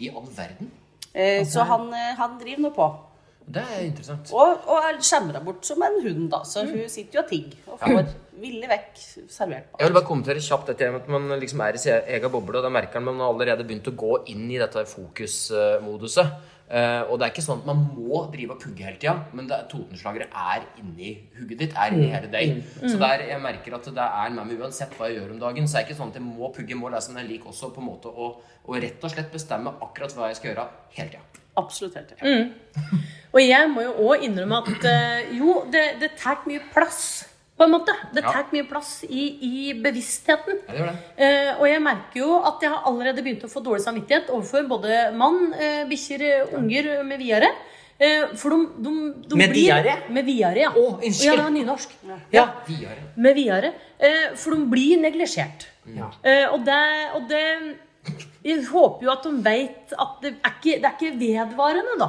I 0.00 0.08
all 0.16 0.28
verden? 0.32 0.70
Eh, 1.12 1.42
så 1.44 1.66
han, 1.68 1.90
eh, 1.92 2.14
han 2.16 2.38
driver 2.40 2.62
nå 2.64 2.70
på. 2.72 2.86
Det 3.50 3.62
er 3.74 3.82
interessant. 3.84 4.30
Og, 4.36 4.66
og 4.70 4.86
er 4.86 5.00
skjemra 5.04 5.40
bort 5.44 5.66
som 5.66 5.82
en 5.82 5.98
hund, 6.04 6.28
da. 6.32 6.42
Så 6.46 6.62
hun 6.68 6.84
sitter 6.88 7.18
jo 7.18 7.22
og 7.24 7.30
tigger 7.32 7.72
og 7.74 7.80
får 7.82 8.12
ville 8.40 8.68
vekk 8.70 9.00
servert. 9.28 9.72
Jeg 9.76 9.88
vil 9.88 9.96
bare 9.96 10.08
kommentere 10.08 10.40
kjapt 10.44 10.70
dette 10.70 10.88
at 10.96 11.08
man 11.12 11.26
liksom 11.40 11.60
er 11.64 11.76
i 11.76 11.82
sin 11.82 12.06
egen 12.14 12.32
boble, 12.32 12.60
og 12.60 12.64
da 12.64 12.70
merker 12.72 13.02
man 13.02 13.18
at 13.18 13.20
man 13.20 13.26
allerede 13.28 13.66
begynt 13.68 13.90
å 13.90 13.96
gå 14.00 14.14
inn 14.32 14.46
i 14.48 14.60
dette 14.60 14.86
fokusmoduset. 14.88 16.38
Eh, 16.70 17.00
og 17.10 17.16
det 17.18 17.26
er 17.26 17.32
ikke 17.32 17.42
sånn 17.42 17.64
at 17.64 17.66
man 17.66 17.80
må 17.96 18.20
drive 18.30 18.54
og 18.54 18.60
pugge 18.62 18.84
hele 18.86 18.98
tida, 19.00 19.16
men 19.34 19.48
er, 19.50 19.64
totenslagere 19.70 20.28
er 20.30 20.68
inni 20.78 21.16
hugget 21.40 21.64
ditt, 21.64 21.72
er 21.74 21.96
inni 21.96 22.10
hele 22.12 22.30
deg. 22.30 22.60
Så 22.84 22.94
der 23.00 23.24
jeg 23.26 23.42
merker 23.42 23.74
at 23.74 23.88
det 23.96 24.06
er 24.06 24.36
med 24.36 24.52
meg 24.52 24.62
uansett 24.62 24.94
hva 24.94 25.08
jeg 25.10 25.18
gjør 25.18 25.32
om 25.34 25.40
dagen. 25.42 25.66
Så 25.66 25.80
er 25.80 25.82
det 25.82 25.90
ikke 25.90 25.98
sånn 25.98 26.12
at 26.14 26.20
jeg 26.20 26.26
må 26.28 26.52
pugge, 26.54 26.78
må 26.78 26.92
lese, 26.94 27.10
men 27.10 27.24
jeg 27.24 27.32
liker 27.32 27.50
også 27.50 27.72
på 27.74 27.82
en 27.82 27.88
måte 27.90 28.12
å, 28.14 28.30
å 28.70 28.78
rett 28.86 29.02
og 29.02 29.14
slett 29.16 29.34
bestemme 29.34 29.74
akkurat 29.82 30.14
hva 30.14 30.30
jeg 30.30 30.38
skal 30.38 30.52
gjøre 30.52 30.68
hele 30.94 31.16
tida. 31.16 31.42
Absolutt 31.58 31.98
hele 31.98 32.06
tida. 32.12 32.22
Mm. 32.22 33.02
Og 33.34 33.42
jeg 33.42 33.70
må 33.74 33.88
jo 33.88 33.96
òg 34.06 34.28
innrømme 34.28 34.62
at 34.62 34.86
eh, 34.92 35.34
jo, 35.40 35.64
det, 35.74 35.84
det 35.98 36.14
tar 36.22 36.46
mye 36.46 36.62
plass, 36.70 37.02
på 37.60 37.66
en 37.68 37.74
måte. 37.74 37.92
Det 38.16 38.22
Ja. 38.24 38.32
tar 38.32 38.46
mye 38.54 38.64
plass 38.68 38.92
i, 39.04 39.24
i 39.44 39.74
bevisstheten. 39.84 40.62
Ja, 40.66 40.72
det 40.72 40.86
det. 40.88 41.26
Eh, 41.26 41.50
og 41.60 41.66
jeg 41.68 41.82
merker 41.84 42.22
jo 42.22 42.38
at 42.48 42.62
jeg 42.64 42.70
har 42.72 42.86
allerede 42.88 43.20
begynt 43.26 43.44
å 43.44 43.50
få 43.52 43.60
dårlig 43.66 43.84
samvittighet 43.84 44.30
overfor 44.32 44.64
både 44.70 45.02
mann, 45.12 45.52
eh, 45.52 45.82
bikkjer, 45.90 46.24
eh, 46.30 46.54
unger 46.56 46.88
med 47.04 47.20
videre. 47.20 47.50
Eh, 48.00 48.30
for 48.40 48.48
de, 48.54 48.60
de, 48.80 48.92
de 49.28 49.36
Med 49.36 49.50
blir 49.52 49.66
diaré? 49.68 49.94
Med 50.08 50.24
videre, 50.24 50.56
ja. 50.62 50.70
Å, 50.72 50.86
unnskyld. 51.04 51.26
Ja, 51.28 51.36
det 51.36 51.44
var 51.44 51.50
nynorsk. 51.58 51.90
ja. 52.32 52.46
viare. 52.66 53.02
Med 53.16 53.34
videre. 53.36 53.72
Eh, 54.00 54.30
for 54.40 54.56
de 54.56 54.64
blir 54.72 54.96
neglisjert. 55.02 55.66
Ja. 55.92 56.08
Eh, 56.24 56.46
og, 56.54 56.64
det, 56.64 56.80
og 57.18 57.28
det 57.28 57.44
Jeg 58.44 58.64
håper 58.70 59.04
jo 59.04 59.10
at 59.12 59.22
de 59.28 59.32
vet 59.44 59.92
at 60.00 60.16
det 60.24 60.30
er 60.40 60.54
ikke, 60.56 60.80
det 60.80 60.88
er 60.88 60.94
ikke 60.96 61.18
vedvarende, 61.20 61.98
da. 62.00 62.08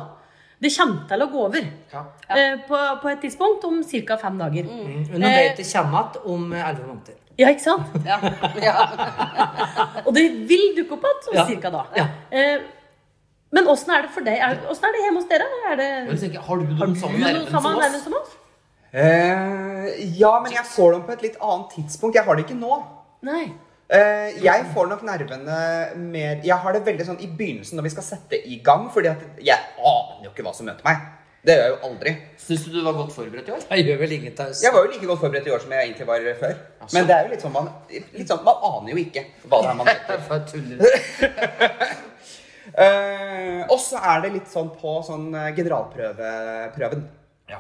Det 0.62 0.70
kommer 0.78 1.08
til 1.10 1.24
å 1.26 1.28
gå 1.32 1.40
over 1.48 1.64
Ja. 1.92 2.02
eh, 2.30 2.58
på, 2.68 2.78
på 3.02 3.10
et 3.10 3.22
tidspunkt 3.24 3.64
om 3.66 3.80
ca. 3.84 4.18
fem 4.22 4.38
dager. 4.38 4.68
Men 4.70 5.22
nå 5.24 5.32
vet 5.34 5.58
det 5.58 5.66
kommer 5.72 5.96
igjen 5.98 6.20
om 6.26 6.52
elleve 6.54 6.86
måneder. 6.88 7.16
Ja, 7.40 7.48
ikke 7.50 7.64
sant? 7.64 7.96
Ja. 8.06 8.20
ja. 8.62 8.76
Og 10.06 10.14
det 10.14 10.28
vil 10.50 10.76
dukke 10.78 10.94
opp 11.00 11.08
igjen 11.10 11.32
om 11.32 11.40
Ja. 11.40 11.46
cirka 11.50 11.72
da. 11.74 11.82
Ja. 11.98 12.06
Eh, 12.30 12.60
men 13.52 13.68
åssen 13.68 13.90
er 13.96 14.06
det 14.06 14.12
for 14.16 14.24
deg? 14.24 14.38
Er, 14.40 14.60
er 14.88 14.94
det 14.96 15.02
hjemme 15.04 15.20
hos 15.24 15.28
dere? 15.32 15.48
Er 15.72 15.76
det, 15.82 15.90
tenker, 16.22 16.40
har 16.46 16.62
du 16.62 16.70
har 16.70 16.86
noen 16.88 16.94
du 16.96 17.00
samme 17.02 17.74
noe 17.74 17.82
nerven 17.82 18.04
som 18.06 18.14
oss? 18.22 18.38
Eh, 18.94 19.90
ja, 20.20 20.32
men 20.44 20.52
jeg 20.56 20.66
får 20.68 20.94
dem 20.94 21.04
på 21.08 21.14
et 21.18 21.22
litt 21.26 21.38
annet 21.42 21.74
tidspunkt. 21.76 22.16
Jeg 22.20 22.28
har 22.28 22.36
det 22.38 22.46
ikke 22.46 22.60
nå. 22.60 22.78
Nei. 23.28 23.44
Eh, 23.92 24.38
jeg 24.40 24.68
får 24.72 24.86
nok 24.88 25.02
nervene 25.04 25.56
mer 26.00 26.38
Jeg 26.48 26.56
har 26.64 26.72
det 26.72 26.80
veldig 26.86 27.06
sånn 27.10 27.18
i 27.20 27.28
begynnelsen 27.28 27.76
når 27.76 27.90
vi 27.90 27.92
skal 27.92 28.06
sette 28.08 28.38
i 28.48 28.62
gang, 28.64 28.86
fordi 28.94 29.10
at 29.12 29.26
jeg 29.44 29.58
aner 29.78 30.22
jo 30.24 30.32
ikke 30.32 30.46
hva 30.48 30.54
som 30.56 30.70
møter 30.70 30.86
meg. 30.88 31.02
Det 31.42 31.56
gjør 31.58 31.64
jeg 31.66 31.72
jo 31.74 31.78
aldri. 31.88 32.12
Syns 32.38 32.64
du 32.68 32.76
du 32.76 32.84
var 32.86 32.94
godt 32.94 33.12
forberedt 33.16 33.48
i 33.50 33.54
år? 33.56 33.64
Jeg 33.74 33.88
gjør 33.90 34.00
vel 34.04 34.12
ingen 34.20 34.36
taus. 34.38 34.62
Jeg 34.62 34.72
var 34.76 34.86
jo 34.86 34.92
like 34.94 35.08
godt 35.10 35.22
forberedt 35.24 35.50
i 35.50 35.54
år 35.56 35.64
som 35.64 35.74
jeg 35.74 35.88
egentlig 35.88 36.08
var 36.08 36.28
før. 36.40 36.54
Men 36.94 37.10
det 37.10 37.16
er 37.16 37.26
jo 37.26 37.32
litt 37.34 37.46
sånn 37.46 37.56
man, 37.56 37.70
litt 37.90 38.30
sånn, 38.30 38.44
man 38.46 38.68
aner 38.70 38.94
jo 38.94 39.02
ikke 39.02 39.24
hva 39.50 39.62
det 39.66 39.72
er 39.72 39.80
man 39.80 39.90
møter. 39.92 40.46
Tuller. 40.54 42.00
Eh, 42.72 43.66
og 43.74 43.80
så 43.84 44.00
er 44.00 44.22
det 44.24 44.30
litt 44.32 44.48
sånn 44.48 44.70
på 44.80 44.92
sånn 45.04 45.34
eh, 45.36 45.50
generalprøveprøven. 45.58 47.02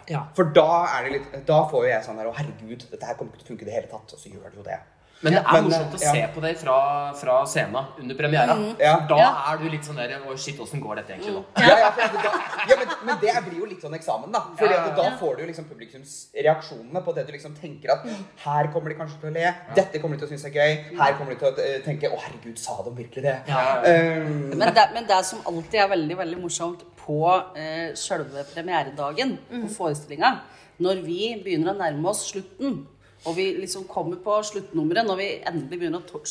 Ja. 0.08 0.22
For 0.38 0.54
da 0.56 0.68
er 0.86 1.04
det 1.04 1.12
litt 1.18 1.34
Da 1.50 1.58
får 1.68 1.84
jo 1.84 1.90
jeg 1.90 2.06
sånn 2.06 2.22
her 2.22 2.30
Å, 2.30 2.36
herregud, 2.38 2.86
dette 2.94 3.10
her 3.10 3.18
kommer 3.20 3.34
ikke 3.36 3.42
til 3.42 3.50
å 3.50 3.52
funke 3.52 3.66
i 3.66 3.68
det 3.68 3.76
hele 3.76 3.90
tatt. 3.92 4.14
Og 4.16 4.22
så 4.22 4.32
gjør 4.32 4.46
det 4.46 4.62
jo 4.62 4.64
det. 4.70 4.78
Men 5.22 5.36
det 5.36 5.42
er 5.42 5.52
Men, 5.54 5.66
morsomt 5.70 5.94
å 5.94 6.00
ja. 6.02 6.12
se 6.16 6.22
på 6.34 6.42
deg 6.42 6.56
fra, 6.58 6.76
fra 7.14 7.36
scenen 7.46 7.86
under 8.02 8.16
premiera. 8.18 8.56
Ja. 8.82 8.94
Da 9.10 9.18
Ja. 9.22 9.28
er 9.52 9.58
du 9.62 9.68
litt 9.70 9.86
sånn 9.86 10.00
der 10.00 10.16
Å, 10.26 10.34
shit, 10.38 10.58
åssen 10.60 10.82
går 10.82 10.96
dette 11.02 11.14
egentlig 11.14 11.36
nå? 11.36 11.44
Ja, 11.62 11.76
ja, 11.78 11.90
da, 11.98 12.32
ja 12.72 12.78
men, 12.80 12.88
men 13.06 13.20
det 13.22 13.36
blir 13.46 13.60
jo 13.60 13.66
litt 13.70 13.82
sånn 13.86 13.94
eksamen, 13.94 14.32
da. 14.34 14.42
Fordi 14.58 14.74
Ja, 14.74 14.80
at 14.82 14.98
ja, 14.98 15.04
da 15.12 15.18
får 15.20 15.36
du 15.38 15.44
jo 15.44 15.50
liksom 15.52 15.68
publikumsreaksjonene 15.70 17.04
på 17.06 17.14
det 17.16 17.26
du 17.28 17.32
liksom 17.36 17.54
tenker 17.58 17.94
at 17.96 18.08
her 18.46 18.70
kommer 18.74 18.90
de 18.94 18.98
kanskje 19.00 19.20
til 19.22 19.30
å 19.30 19.34
le, 19.36 19.52
dette 19.78 20.02
kommer 20.02 20.18
de 20.18 20.24
til 20.24 20.30
å 20.30 20.32
synes 20.34 20.46
er 20.50 20.56
gøy, 20.58 20.98
her 21.02 21.18
kommer 21.20 21.36
de 21.36 21.40
til 21.42 21.50
å 21.52 21.66
eh, 21.66 21.78
tenke 21.86 22.10
å 22.12 22.18
herregud, 22.22 22.58
sa 22.62 22.78
de 22.86 22.94
virkelig 22.98 23.24
det? 23.28 23.36
Ja. 23.52 23.66
Um, 23.86 24.50
Men 24.58 24.74
det, 24.78 24.88
men 24.96 25.06
det 25.10 25.22
som 25.28 25.44
alltid 25.50 25.80
er 25.84 25.92
veldig 25.94 26.18
veldig 26.18 26.40
morsomt 26.42 26.82
på 27.02 27.22
eh, 27.58 27.92
selve 27.98 28.44
premieredagen 28.54 29.38
på 29.52 29.68
forestillinga, 29.78 30.36
når 30.82 31.02
vi 31.06 31.22
begynner 31.44 31.74
å 31.76 31.78
nærme 31.78 32.10
oss 32.10 32.28
slutten, 32.32 32.82
og 33.26 33.36
vi 33.38 33.52
liksom 33.60 33.86
kommer 33.88 34.18
på 34.24 34.40
sluttnummeret, 34.50 35.06
når 35.06 35.18
vi 35.20 35.30
endelig 35.46 35.80
begynner 35.80 36.02
å 36.02 36.22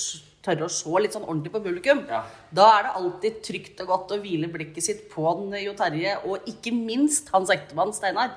tørre 0.42 0.64
å 0.66 0.72
se 0.72 1.02
litt 1.02 1.12
sånn 1.12 1.26
ordentlig 1.28 1.52
på 1.52 1.60
publikum, 1.62 2.06
Ja. 2.08 2.22
da 2.52 2.78
er 2.78 2.82
det 2.82 2.94
alltid 2.96 3.42
trygt 3.44 3.80
og 3.84 3.86
godt 3.92 4.14
å 4.16 4.20
hvile 4.22 4.48
blikket 4.50 4.82
sitt 4.82 5.10
på 5.10 5.26
den, 5.38 5.62
Jo 5.62 5.74
Terje, 5.74 6.16
og 6.24 6.46
ikke 6.46 6.72
minst 6.72 7.28
hans 7.30 7.50
ektemann 7.50 7.92
Steinar. 7.92 8.30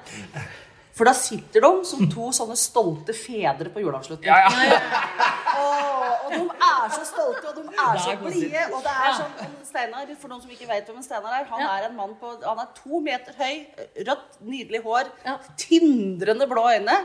For 0.93 1.09
da 1.09 1.13
sitter 1.17 1.63
de 1.65 1.69
som 1.89 2.03
to 2.11 2.27
sånne 2.37 2.53
stolte 2.59 3.13
fedre 3.17 3.71
på 3.73 3.81
juleavslutning. 3.81 4.27
Ja, 4.29 4.43
ja. 4.45 4.77
og, 5.57 6.27
og 6.27 6.35
de 6.35 6.43
er 6.67 6.91
så 6.93 7.05
stolte, 7.07 7.47
og 7.49 7.55
de 7.57 7.63
er 7.71 7.87
er 7.95 7.97
så 8.03 8.13
blide. 8.21 8.61
Og 8.75 8.83
det 8.85 8.93
er 8.93 9.15
sånn 9.17 9.55
Steinar, 9.73 10.11
for 10.21 10.29
noen 10.29 10.43
som 10.43 10.51
ikke 10.53 10.67
vet 10.69 10.91
hvem 10.91 11.01
Steinar 11.01 11.33
er, 11.39 11.47
han 11.49 11.63
Ja. 11.63 11.71
er 11.79 11.87
en 11.89 11.95
mann 11.97 12.13
på 12.21 12.29
Han 12.45 12.59
er 12.61 12.69
to 12.77 12.99
meter 13.01 13.33
høy, 13.39 13.65
rødt, 14.05 14.37
nydelig 14.45 14.83
hår, 14.85 15.09
Ja. 15.25 15.35
tindrende 15.57 16.45
blå 16.47 16.67
øyne. 16.75 16.97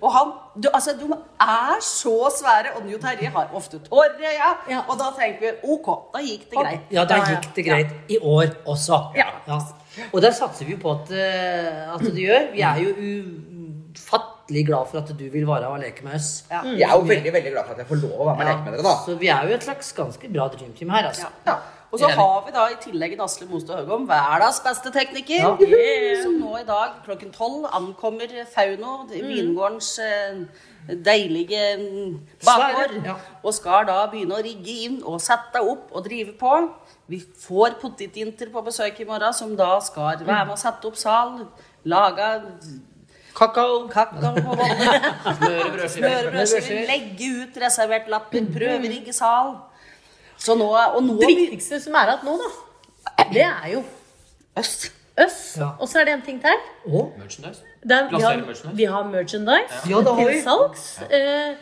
Og 0.00 0.08
han 0.12 0.32
du, 0.62 0.68
Altså, 0.72 0.92
de 1.02 1.10
er 1.40 1.80
så 1.80 2.30
svære. 2.38 2.76
Og 2.76 2.86
Njo 2.86 2.98
Terje 2.98 3.28
har 3.28 3.50
ofte 3.54 3.78
tårer 3.78 4.18
i 4.20 4.24
øya. 4.36 4.50
Ja. 4.70 4.84
Og 4.88 4.98
da 4.98 5.10
tenker 5.18 5.40
vi 5.40 5.72
OK, 5.74 6.12
da 6.14 6.18
gikk 6.22 6.46
det 6.50 6.58
greit. 6.58 6.80
Ja, 6.92 7.04
da 7.04 7.18
gikk 7.26 7.54
det 7.56 7.64
greit. 7.66 7.90
I 8.08 8.18
år 8.22 8.54
også. 8.66 9.02
Ja. 9.16 9.26
Og 10.12 10.22
der 10.24 10.32
satser 10.36 10.68
vi 10.68 10.76
jo 10.76 10.80
på 10.82 10.94
at, 10.94 11.10
eh, 11.12 11.94
at 11.94 12.00
du 12.04 12.20
gjør. 12.22 12.48
Vi 12.54 12.64
er 12.64 12.80
jo 12.82 12.94
ufattelig 13.92 14.66
glad 14.66 14.88
for 14.90 15.02
at 15.02 15.12
du 15.18 15.26
vil 15.32 15.46
være 15.48 15.68
og 15.68 15.78
leke 15.82 16.04
med 16.06 16.16
oss. 16.20 16.44
Ja. 16.50 16.62
jeg 16.64 16.88
er 16.88 16.96
jo 16.96 17.04
veldig 17.12 17.32
veldig 17.32 17.52
glad 17.52 17.68
for 17.68 17.76
at 17.76 17.84
jeg 17.84 17.90
får 17.92 18.02
lov 18.06 18.16
å 18.16 18.30
være 18.30 18.38
med 18.38 18.46
og 18.46 18.50
leke 18.52 18.64
med 18.64 18.72
dere, 18.78 18.88
da. 18.88 18.96
Så 19.06 19.18
vi 19.20 19.30
er 19.34 19.46
jo 19.48 19.54
et 19.58 19.68
slags 19.68 19.92
ganske 20.00 20.32
bra 20.32 20.48
dreamteam 20.56 20.90
her, 20.96 21.12
altså. 21.12 21.30
Ja. 21.46 21.60
Og 21.92 22.00
så 22.00 22.08
har 22.08 22.36
vi 22.46 22.52
da 22.54 22.62
i 22.72 22.76
tillegg 22.80 23.18
Asle 23.20 23.46
Mostad 23.50 23.82
Høgom, 23.82 24.06
hverdags 24.08 24.62
beste 24.64 24.88
tekniker, 24.94 25.42
Ja. 25.44 26.22
som 26.22 26.38
nå 26.40 26.56
i 26.56 26.64
dag 26.64 27.02
klokken 27.04 27.32
tolv 27.34 27.66
ankommer 27.68 28.32
Fauno, 28.54 29.02
vingårdens 29.10 29.98
eh, 30.00 30.40
deilige 31.04 31.60
mm, 31.78 32.14
bakgård, 32.46 32.96
ja. 33.04 33.18
og 33.44 33.54
skal 33.54 33.84
da 33.86 34.06
begynne 34.10 34.38
å 34.38 34.42
rigge 34.42 34.78
inn 34.86 35.02
og 35.04 35.20
sette 35.20 35.60
opp 35.60 35.92
og 35.92 36.06
drive 36.08 36.32
på. 36.40 36.54
Vi 37.12 37.18
får 37.44 37.74
potetinter 37.82 38.48
på 38.52 38.62
besøk 38.64 39.00
i 39.02 39.04
morgen, 39.08 39.34
som 39.36 39.52
da 39.58 39.74
skal 39.84 40.22
være 40.24 40.46
med 40.46 40.54
og 40.54 40.60
sette 40.60 40.88
opp 40.88 40.96
sal, 40.96 41.42
lage 41.84 42.28
Kakao. 43.36 43.88
kakao 43.92 44.32
på 44.36 44.54
båndet. 44.56 45.04
Smøre 45.40 45.68
brødskiver. 45.74 45.88
Smøre 45.96 46.30
brødskiver, 46.32 46.86
legge 46.88 47.28
ut 47.42 47.58
reservert 47.64 48.08
lapper, 48.12 48.46
prøverigge 48.54 49.12
sal. 49.16 49.54
Så 50.40 50.56
nå, 50.58 50.68
og 50.72 51.02
nå 51.06 51.18
Det 51.20 51.28
viktigste 51.28 51.80
som 51.84 51.94
er 52.00 52.12
igjen 52.14 52.24
nå, 52.26 52.38
da, 52.40 53.26
det 53.32 53.44
er 53.46 53.68
jo 53.74 53.82
oss. 54.56 54.72
øss. 55.20 55.38
Ja. 55.60 55.68
Og 55.78 55.88
så 55.88 56.00
er 56.00 56.08
det 56.08 56.14
en 56.16 56.24
ting 56.26 56.40
til. 56.42 56.64
Merchandise. 56.88 57.60
Det 57.82 57.98
er, 57.98 58.08
vi, 58.08 58.22
har, 58.22 58.36
merchandise. 58.36 58.76
vi 58.76 58.84
har 58.94 59.04
merchandise 59.10 59.82
Ja, 59.90 60.00
det 60.00 60.16
har 60.16 60.28
vi. 60.28 60.32
til 60.34 60.42
salgs. 60.48 60.86
Eh, 61.10 61.20
eh, 61.20 61.54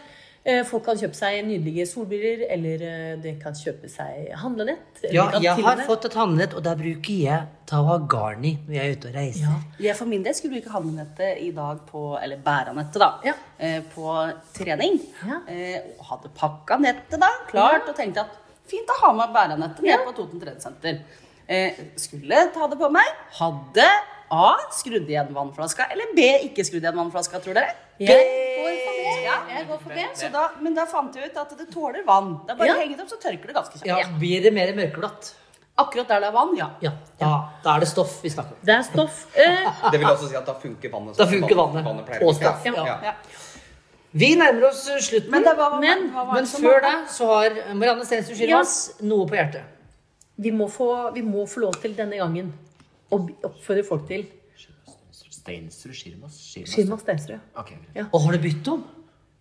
folk 0.65 0.85
kan 0.87 0.97
kjøpe 0.97 1.15
seg 1.19 1.43
nydelige 1.45 1.85
solbriller, 1.91 2.47
eller 2.55 2.83
eh, 2.89 3.17
de 3.21 3.35
kan 3.43 3.53
kjøpe 3.53 3.91
seg 3.93 4.31
handlenett. 4.41 5.03
Ja, 5.13 5.27
jeg 5.37 5.53
har 5.67 5.83
fått 5.85 6.07
et 6.09 6.17
handlenett, 6.17 6.55
og 6.57 6.63
der 6.65 6.79
bruker 6.81 7.19
jeg 7.27 7.49
ta 7.69 7.83
og 7.83 7.91
ha 7.91 7.97
garn 8.11 8.47
i 8.49 8.55
når 8.67 8.75
jeg 8.79 8.87
er 8.87 8.97
ute 8.97 9.11
og 9.11 9.19
reiser. 9.19 9.45
Ja. 9.45 9.59
Jeg 9.85 9.97
for 9.99 10.09
min 10.09 10.25
del 10.25 10.35
skulle 10.39 10.57
bruke 10.57 10.73
handlenettet 10.73 11.43
i 11.45 11.51
dag 11.57 11.83
på 11.91 12.05
Eller 12.23 12.41
bæranettet, 12.47 12.99
da. 13.05 13.11
Ja. 13.29 13.35
eh, 13.59 13.83
På 13.93 14.15
trening. 14.57 14.97
Ja. 15.29 15.43
Eh, 15.47 15.91
og 15.99 16.07
hadde 16.15 16.33
pakka 16.41 16.79
nettet, 16.81 17.19
da. 17.21 17.29
Klart. 17.53 17.89
Og 17.93 17.97
tenkte 18.01 18.25
at 18.25 18.39
fint 18.71 18.89
å 18.89 18.97
ha 19.05 19.13
med 19.21 19.35
bæranettet 19.37 19.85
ned 19.85 20.07
på 20.09 20.17
Toten 20.17 20.41
treningssenter. 20.41 21.03
Eh, 21.51 21.77
skulle 22.01 22.47
ta 22.55 22.67
det 22.71 22.79
på 22.81 22.89
meg. 22.95 23.13
Hadde 23.41 23.87
A. 24.31 24.57
Skrudd 24.73 25.09
igjen 25.11 25.33
vannflaska. 25.35 25.87
Eller 25.91 26.13
B. 26.15 26.27
Ikke 26.47 26.65
skrudd 26.65 26.83
igjen 26.85 26.97
vannflaska, 26.97 27.41
tror 27.43 27.55
dere. 27.59 27.73
Jeg 27.99 28.25
går 28.61 28.77
for 28.85 28.95
B. 29.01 29.25
Ja. 29.25 29.37
Jeg 29.51 29.67
går 29.69 29.79
for 29.83 29.91
B. 29.91 30.31
Da, 30.33 30.45
men 30.61 30.75
da 30.75 30.85
fant 30.87 31.15
jeg 31.19 31.31
ut 31.33 31.37
at 31.43 31.57
det 31.59 31.67
tåler 31.75 32.05
vann. 32.07 32.41
Det 32.47 32.53
er 32.55 32.57
bare 32.57 32.69
Ja. 32.69 32.75
å 32.75 32.81
henge 32.81 32.97
det 32.97 33.03
opp, 33.05 33.11
så 33.11 33.19
tørker 33.21 33.47
det 33.51 33.55
ganske 33.59 33.79
kjapt. 33.79 33.87
Ja, 33.87 34.19
Blir 34.19 34.43
det 34.43 34.53
mer 34.55 34.73
mørkeblått? 34.75 35.35
Akkurat 35.79 36.09
der 36.09 36.21
det 36.21 36.29
er 36.29 36.33
vann, 36.33 36.57
ja. 36.57 36.71
Ja, 36.83 36.91
da, 37.19 37.29
da 37.65 37.77
er 37.77 37.81
det 37.81 37.89
stoff 37.89 38.21
vi 38.23 38.29
snakker 38.29 38.53
om. 38.53 38.59
Det 38.63 38.75
er 38.75 38.83
stoff. 38.83 39.27
Eh, 39.37 39.91
Det 39.91 39.99
vil 40.01 40.07
også 40.09 40.29
si 40.29 40.37
at 40.37 40.45
da 40.47 40.53
funker 40.55 40.91
vannet. 40.93 41.17
Da 41.17 41.27
funker 41.27 41.57
vannet. 41.57 41.85
vannet. 41.85 42.09
å 42.21 42.29
Og 42.29 42.35
stoff, 42.35 42.65
Ja. 42.67 42.73
ja. 42.85 42.99
ja. 43.03 43.15
Vi 44.13 44.35
nærmer 44.37 44.69
oss 44.69 44.85
slutten. 45.01 45.31
Men 45.31 45.43
det 45.45 45.57
var, 45.57 45.79
Men- 45.81 46.03
men, 46.13 46.13
var 46.15 46.35
Men 46.35 46.45
før 46.45 46.81
da 46.83 46.91
det 46.91 47.09
så 47.11 47.27
har 47.27 47.75
Marianne 47.75 48.05
Stensrud 48.05 48.37
Schirmas 48.37 49.01
noe 49.03 49.27
på 49.27 49.35
hjertet. 49.39 49.63
vi, 50.39 50.51
må 50.51 50.69
få, 50.71 51.13
vi 51.15 51.23
må 51.23 51.47
få 51.49 51.61
lov 51.61 51.75
til 51.81 51.95
denne 51.95 52.17
gangen 52.17 52.53
å 53.11 53.19
bi- 53.27 53.37
oppfordre 53.45 53.85
folk 53.87 54.07
til 54.09 54.27
Steinsrud, 55.31 55.95
Skirmas, 55.97 56.35
Skirmas. 56.37 56.73
Skirma 56.75 56.99
Stensrud. 57.01 57.39
Okay. 57.59 57.77
Ja. 57.97 58.05
Og 58.13 58.21
har 58.27 58.33
du 58.37 58.39
byttet 58.43 58.69
om? 58.69 58.83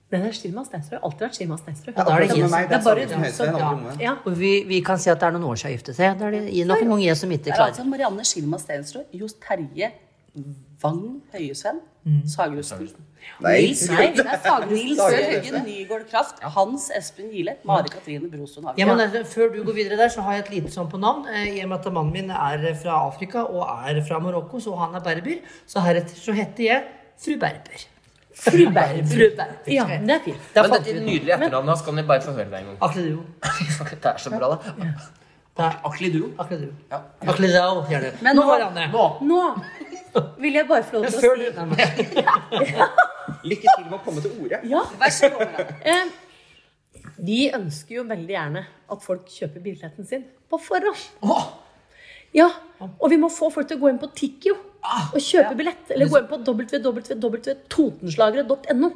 Den 0.10 0.24
er 0.26 0.32
Skirma 0.34 0.64
Stensrud. 0.66 0.96
Har 0.98 1.04
alltid 1.10 1.26
vært 1.28 1.36
Skirma 1.38 1.58
Stensrud. 1.60 1.92
Ja, 1.98 2.04
da 2.04 2.16
er 2.16 2.24
det 2.24 2.30
Akkurat 2.32 2.52
meg, 2.52 2.70
Det 2.70 2.78
er 2.78 2.84
bare 2.84 3.08
som 3.10 3.22
du 3.22 3.30
som- 3.32 3.56
alle. 3.70 3.98
Ja. 4.02 4.14
Vi, 4.26 4.64
vi 4.70 4.82
kan 4.82 4.98
si 4.98 5.10
at 5.12 5.20
det 5.20 5.28
er 5.28 5.32
noen 5.36 5.44
år 5.52 5.56
siden 5.60 5.70
jeg 5.72 5.78
giftet 5.80 5.96
seg. 6.00 6.18
Det 6.18 6.26
er 6.28 6.32
det 6.32 6.68
nok 6.68 6.82
en 6.82 6.90
gang 6.90 7.04
jeg 7.04 7.18
som 7.18 7.30
ikke 7.32 7.44
Det 7.44 7.54
er 7.54 7.66
altså 7.68 7.86
Marianne 7.86 8.26
Skirma 8.26 8.58
Stensrud, 8.58 9.06
Johs 9.14 9.34
Terje 9.34 9.92
Wang 10.84 11.22
Høyesvenn, 11.34 11.82
Nei. 13.44 13.54
Nils, 13.62 13.82
nei, 13.92 14.06
det 14.16 14.24
er 14.26 14.40
Sager- 14.44 14.72
Nils. 14.72 15.00
Høgen 15.00 15.64
Nygaard 15.66 16.06
Kraft, 16.10 16.40
Hans 16.56 16.90
Espen 16.98 17.30
Gile, 17.32 17.54
Mari 17.68 17.92
Katrine 17.92 18.30
Brosund 18.32 18.68
Ja, 18.80 18.86
men 18.90 19.00
eh, 19.06 19.24
Før 19.28 19.52
du 19.54 19.60
går 19.68 19.76
videre 19.78 19.98
der, 20.00 20.10
så 20.12 20.22
har 20.26 20.34
jeg 20.38 20.46
et 20.46 20.52
lite 20.56 20.72
sånn 20.74 20.90
på 20.92 21.00
navn. 21.00 21.28
Eh, 21.30 21.46
I 21.60 21.64
og 21.64 21.70
med 21.74 21.78
at 21.88 21.94
mannen 21.94 22.12
min 22.16 22.32
er 22.32 22.66
fra 22.82 22.98
Afrika 23.08 23.44
og 23.48 23.64
er 23.92 24.02
fra 24.08 24.20
Marokko, 24.24 24.60
så 24.64 24.76
han 24.80 24.96
er 24.96 25.06
berber. 25.06 25.40
Så 25.70 25.84
heretter 25.86 26.16
så 26.20 26.36
heter 26.36 26.64
jeg 26.64 26.84
fru 27.20 27.38
Berber. 27.40 27.86
Fru 28.40 28.66
Berber. 28.72 29.06
Fru 29.12 29.26
Berber. 29.36 29.72
Ja, 29.72 29.86
det 30.00 30.14
er 30.16 30.22
fint. 30.24 30.44
Men 30.56 30.70
fant 30.72 30.76
dette 30.80 30.94
vi 30.94 31.00
ut. 31.00 31.08
nydelige 31.12 31.36
etternavnet 31.36 31.74
hans 31.76 31.82
kan 31.88 31.98
jeg 32.00 32.08
bare 32.08 32.22
få 32.24 32.36
høre 32.38 32.50
det 32.54 32.60
en 32.64 32.70
gang. 32.70 32.78
Det 34.00 34.14
er 34.14 34.22
så 34.24 34.32
bra, 34.32 34.54
da. 34.56 34.94
Det 35.60 35.66
er 35.68 35.74
Akliduo. 35.90 36.28
Akleduo. 36.40 36.72
Ja. 36.92 36.98
Akledao, 37.34 37.82
gjerne. 37.92 38.10
Men 38.24 38.32
nå, 38.38 38.42
nå- 38.42 38.48
Marianne. 38.48 38.84
Nå 39.28 39.40
vil 40.44 40.54
jeg 40.56 40.66
bare 40.70 40.84
få 40.88 40.92
lov 40.96 41.02
til 41.06 41.16
å 41.18 41.20
si 41.20 41.28
Nei, 41.60 41.66
nei. 41.76 41.88
Lykke 43.52 43.68
til 43.76 43.84
med 43.90 43.96
å 43.98 44.00
komme 44.06 44.20
til 44.24 44.32
orde. 44.40 44.58
Ja. 44.74 44.82
Vær 45.02 45.12
så 45.14 45.28
god. 45.36 45.50
Eh, 45.84 46.06
vi 47.28 47.40
ønsker 47.56 47.94
jo 48.00 48.04
veldig 48.08 48.34
gjerne 48.38 48.62
at 48.96 49.00
folk 49.04 49.24
kjøper 49.36 49.60
billetten 49.68 50.04
sin 50.08 50.24
på 50.50 50.56
forhånd. 50.64 51.02
Ja, 52.36 52.50
og 52.88 53.08
vi 53.12 53.18
må 53.20 53.28
få 53.34 53.50
folk 53.52 53.68
til 53.70 53.78
å 53.80 53.82
gå 53.84 53.88
inn 53.92 54.00
på 54.02 54.08
Tikkio 54.16 54.56
og 54.56 55.20
kjøpe 55.22 55.56
billett. 55.60 55.86
Eller 55.92 56.08
gå 56.10 56.18
inn 56.22 56.30
på 56.32 56.38
www.totenslagere.no 56.48 58.90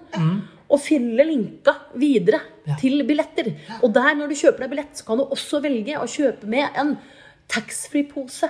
og 0.74 0.82
fylle 0.82 1.26
linka 1.28 1.76
videre 2.00 2.42
til 2.82 3.04
billetter. 3.08 3.52
Og 3.82 3.92
der, 3.94 4.14
når 4.18 4.32
du 4.32 4.40
kjøper 4.40 4.66
deg 4.66 4.74
billett, 4.74 4.96
så 4.98 5.08
kan 5.08 5.22
du 5.22 5.28
også 5.28 5.62
velge 5.64 6.00
å 6.00 6.08
kjøpe 6.10 6.50
med 6.50 6.80
en 6.80 6.96
taxfree-pose. 7.52 8.48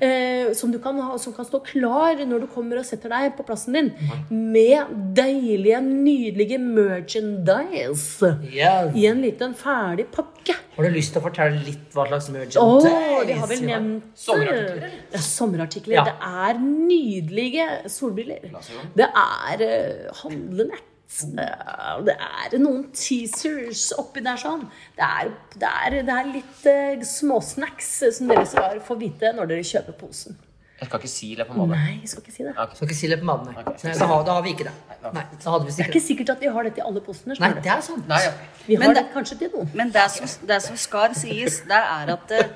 Eh, 0.00 0.52
som, 0.56 0.72
du 0.72 0.78
kan 0.82 0.98
som 1.20 1.34
kan 1.36 1.46
stå 1.46 1.60
klar 1.66 2.18
når 2.26 2.44
du 2.44 2.48
kommer 2.50 2.80
og 2.80 2.86
setter 2.88 3.12
deg 3.12 3.36
på 3.36 3.44
plassen 3.46 3.76
din. 3.76 3.90
Med 4.30 4.92
deilige, 5.16 5.80
nydelige 5.84 6.58
merchandise. 6.62 8.32
yeah. 8.48 8.90
I 8.96 9.06
en 9.12 9.22
liten 9.22 9.54
ferdig 9.58 10.08
pakke. 10.14 10.56
Har 10.76 10.88
du 10.88 10.94
lyst 10.94 11.14
til 11.14 11.22
å 11.22 11.26
fortelle 11.26 11.60
litt 11.66 11.92
hva 11.94 12.08
slags 12.08 12.30
merchandise? 12.32 12.92
oh, 12.92 13.20
vi 13.28 13.36
har 13.36 13.50
vel 13.50 13.66
nevnt 13.68 14.08
Sommerartikler. 14.18 14.96
Ja, 15.12 15.20
sommerartikler. 15.26 15.98
Ja. 16.00 16.06
Det 16.08 16.32
er 16.46 16.62
nydelige 16.62 17.68
solbriller. 17.92 18.48
Det 18.96 19.06
er 19.06 19.66
uh, 19.68 20.24
handlenett. 20.24 20.88
Eh, 21.20 21.98
Det 22.06 22.14
er 22.16 22.58
noen 22.62 22.86
teasers 22.96 23.92
oppi 24.00 24.22
der 24.24 24.38
sånn. 24.40 24.64
Det 24.96 25.04
er, 25.08 25.32
det 25.60 25.68
er, 25.68 25.98
det 26.08 26.14
er 26.20 26.30
litt 26.32 26.64
uh, 26.72 27.04
småsnacks 27.04 27.90
som 28.18 28.30
dere 28.32 28.46
skal 28.48 28.80
få 28.86 28.96
vite 29.00 29.32
når 29.36 29.50
dere 29.52 29.66
kjøper 29.66 29.98
posen. 30.00 30.38
Jeg 30.82 30.88
skal 30.88 30.98
ikke 30.98 31.10
si 31.12 31.28
det 31.38 31.44
på 31.46 31.54
en. 31.62 31.68
Nei, 31.70 31.92
jeg 32.02 32.08
skal 32.10 32.22
ikke 32.24 32.32
si 32.34 32.42
det. 32.42 32.52
Skal 32.74 32.88
ikke 32.88 32.96
si 32.98 33.10
det 33.12 33.18
på 33.20 33.26
mannen. 33.28 33.52
Nei, 33.54 33.92
da, 33.94 34.06
har, 34.10 34.24
da 34.26 34.32
har 34.38 34.42
vi 34.42 34.54
ikke 34.56 34.64
det. 34.66 34.72
Nei, 35.14 35.22
da 35.44 35.52
hadde 35.54 35.68
vi 35.68 35.74
Det 35.76 35.84
er 35.84 35.92
ikke 35.92 36.02
sikkert 36.08 36.32
at 36.34 36.40
vi 36.42 36.50
har 36.56 36.66
dette 36.66 36.82
i 36.82 36.86
alle 36.88 37.02
posene. 37.06 37.36
Nei, 37.38 37.50
det 37.62 37.70
er 37.76 37.84
sant. 37.86 38.08
Nei, 38.10 38.18
ja. 38.24 38.32
Vi 38.66 38.78
har 38.80 38.88
det- 38.90 38.96
det 39.04 39.04
kanskje 39.14 39.38
til 39.44 39.52
noen. 39.54 39.70
Men 39.78 39.92
det 39.94 40.08
som, 40.16 40.26
det 40.48 40.58
som 40.64 40.76
skal 40.88 41.14
sies, 41.14 41.60
det 41.70 41.78
er 41.78 42.12
at 42.16 42.34
eh, 42.40 42.48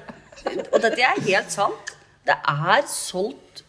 Og 0.72 0.80
dette 0.82 1.00
er 1.06 1.22
helt 1.28 1.50
sant. 1.54 1.94
Det 2.26 2.34
er 2.50 2.82
solgt 2.90 3.62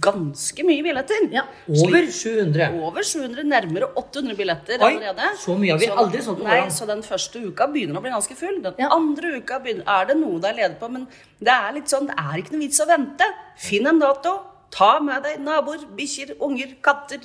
ganske 0.00 0.62
mye 0.66 0.82
billetter. 0.84 1.22
Ja. 1.32 1.46
Over 1.68 2.04
700. 2.12 2.66
Over 2.84 3.02
700, 3.02 3.44
nærmere 3.48 3.88
800 3.96 4.36
billetter 4.36 4.82
Oi, 4.84 4.90
allerede. 4.98 5.30
så 5.40 5.56
mye 5.58 5.70
har 5.72 5.78
vi 5.78 5.86
Så- 5.86 5.96
aldri 5.96 6.20
sånn 6.26 6.42
Nei, 6.44 6.68
så 6.68 6.86
den 6.86 7.02
første 7.02 7.40
uka 7.48 7.66
begynner 7.66 7.96
å 7.96 8.02
bli 8.02 8.10
ganske 8.10 8.36
full. 8.36 8.60
Den 8.62 8.74
Ja. 8.78 8.88
andre 8.90 9.36
uka 9.40 9.58
begynner, 9.58 9.84
er 9.86 10.04
det 10.06 10.16
noe 10.18 10.38
det 10.38 10.50
er 10.50 10.54
ledig 10.68 10.78
på, 10.78 10.90
men 10.90 11.06
det 11.40 11.48
er 11.48 11.72
litt 11.72 11.86
sånn, 11.88 12.06
det 12.06 12.14
er 12.18 12.36
ikke 12.42 12.52
noe 12.52 12.60
vits 12.60 12.80
å 12.80 12.86
vente. 12.86 13.24
Finn 13.56 13.86
en 13.86 13.98
dato. 13.98 14.40
Ta 14.70 15.00
med 15.00 15.22
deg 15.22 15.40
naboer, 15.40 15.78
bikkjer, 15.96 16.36
unger, 16.40 16.76
katter, 16.82 17.20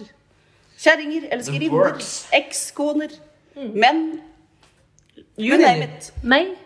kjerringer, 0.79 1.29
elskerinner, 1.31 1.99
ekskoner, 2.33 3.11
menn. 3.55 4.21
You 5.37 5.57
Men 5.57 5.61
name 5.61 5.83
it. 5.83 6.11
Meg? 6.23 6.57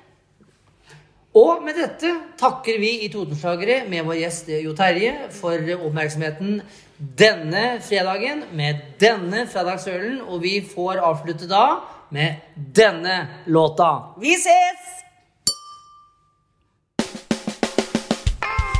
Og 1.40 1.62
med 1.64 1.78
dette 1.78 2.10
takker 2.40 2.80
vi 2.82 2.90
i 3.06 3.10
Totenslagere 3.14 3.84
med 3.88 4.04
vår 4.08 4.18
gjest 4.24 4.50
Jo 4.60 4.74
Terje 4.76 5.30
for 5.32 5.72
oppmerksomheten 5.78 6.60
denne 7.00 7.64
fredagen 7.86 8.44
med 8.60 8.82
denne 9.00 9.46
fredagsølen. 9.48 10.20
Og 10.28 10.42
vi 10.44 10.58
får 10.74 11.00
avslutte 11.06 11.48
da 11.48 11.66
med 12.12 12.42
denne 12.76 13.46
låta. 13.46 13.92
Vi 14.20 14.36
ses! 14.42 14.88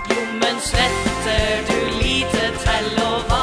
Jommen 0.10 0.64
sletter 0.72 1.68
du 1.70 1.78
lite 2.02 2.50
til 2.66 2.96
å 3.06 3.12
vara 3.30 3.39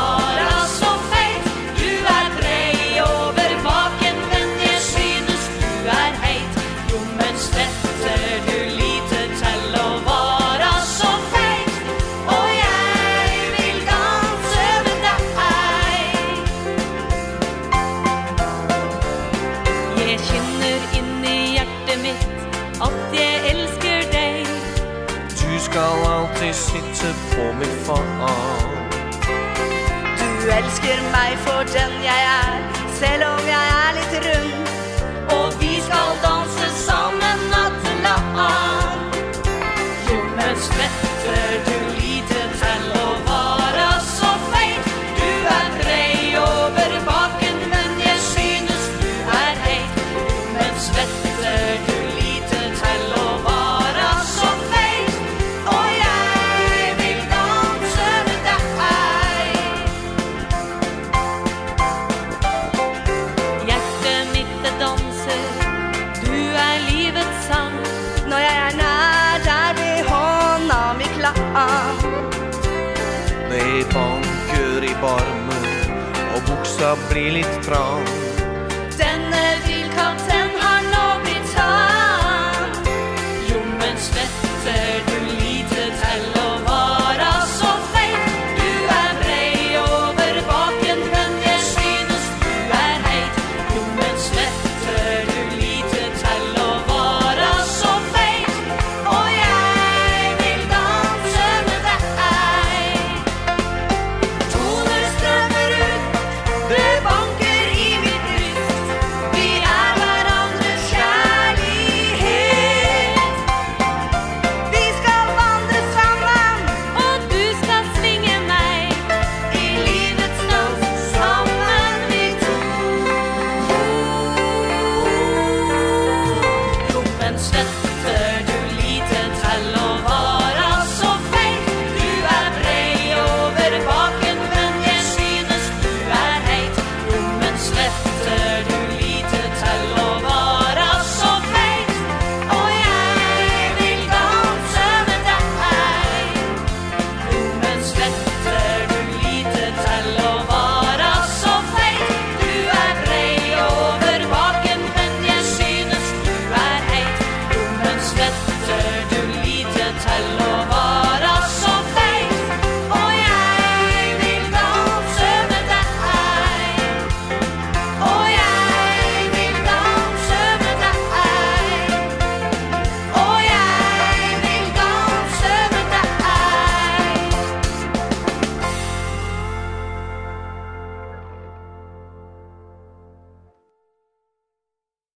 barmen, 75.02 75.68
og 76.36 76.46
buksa 76.50 76.94
blir 77.08 77.38
litt 77.40 77.60
trang. 77.66 78.25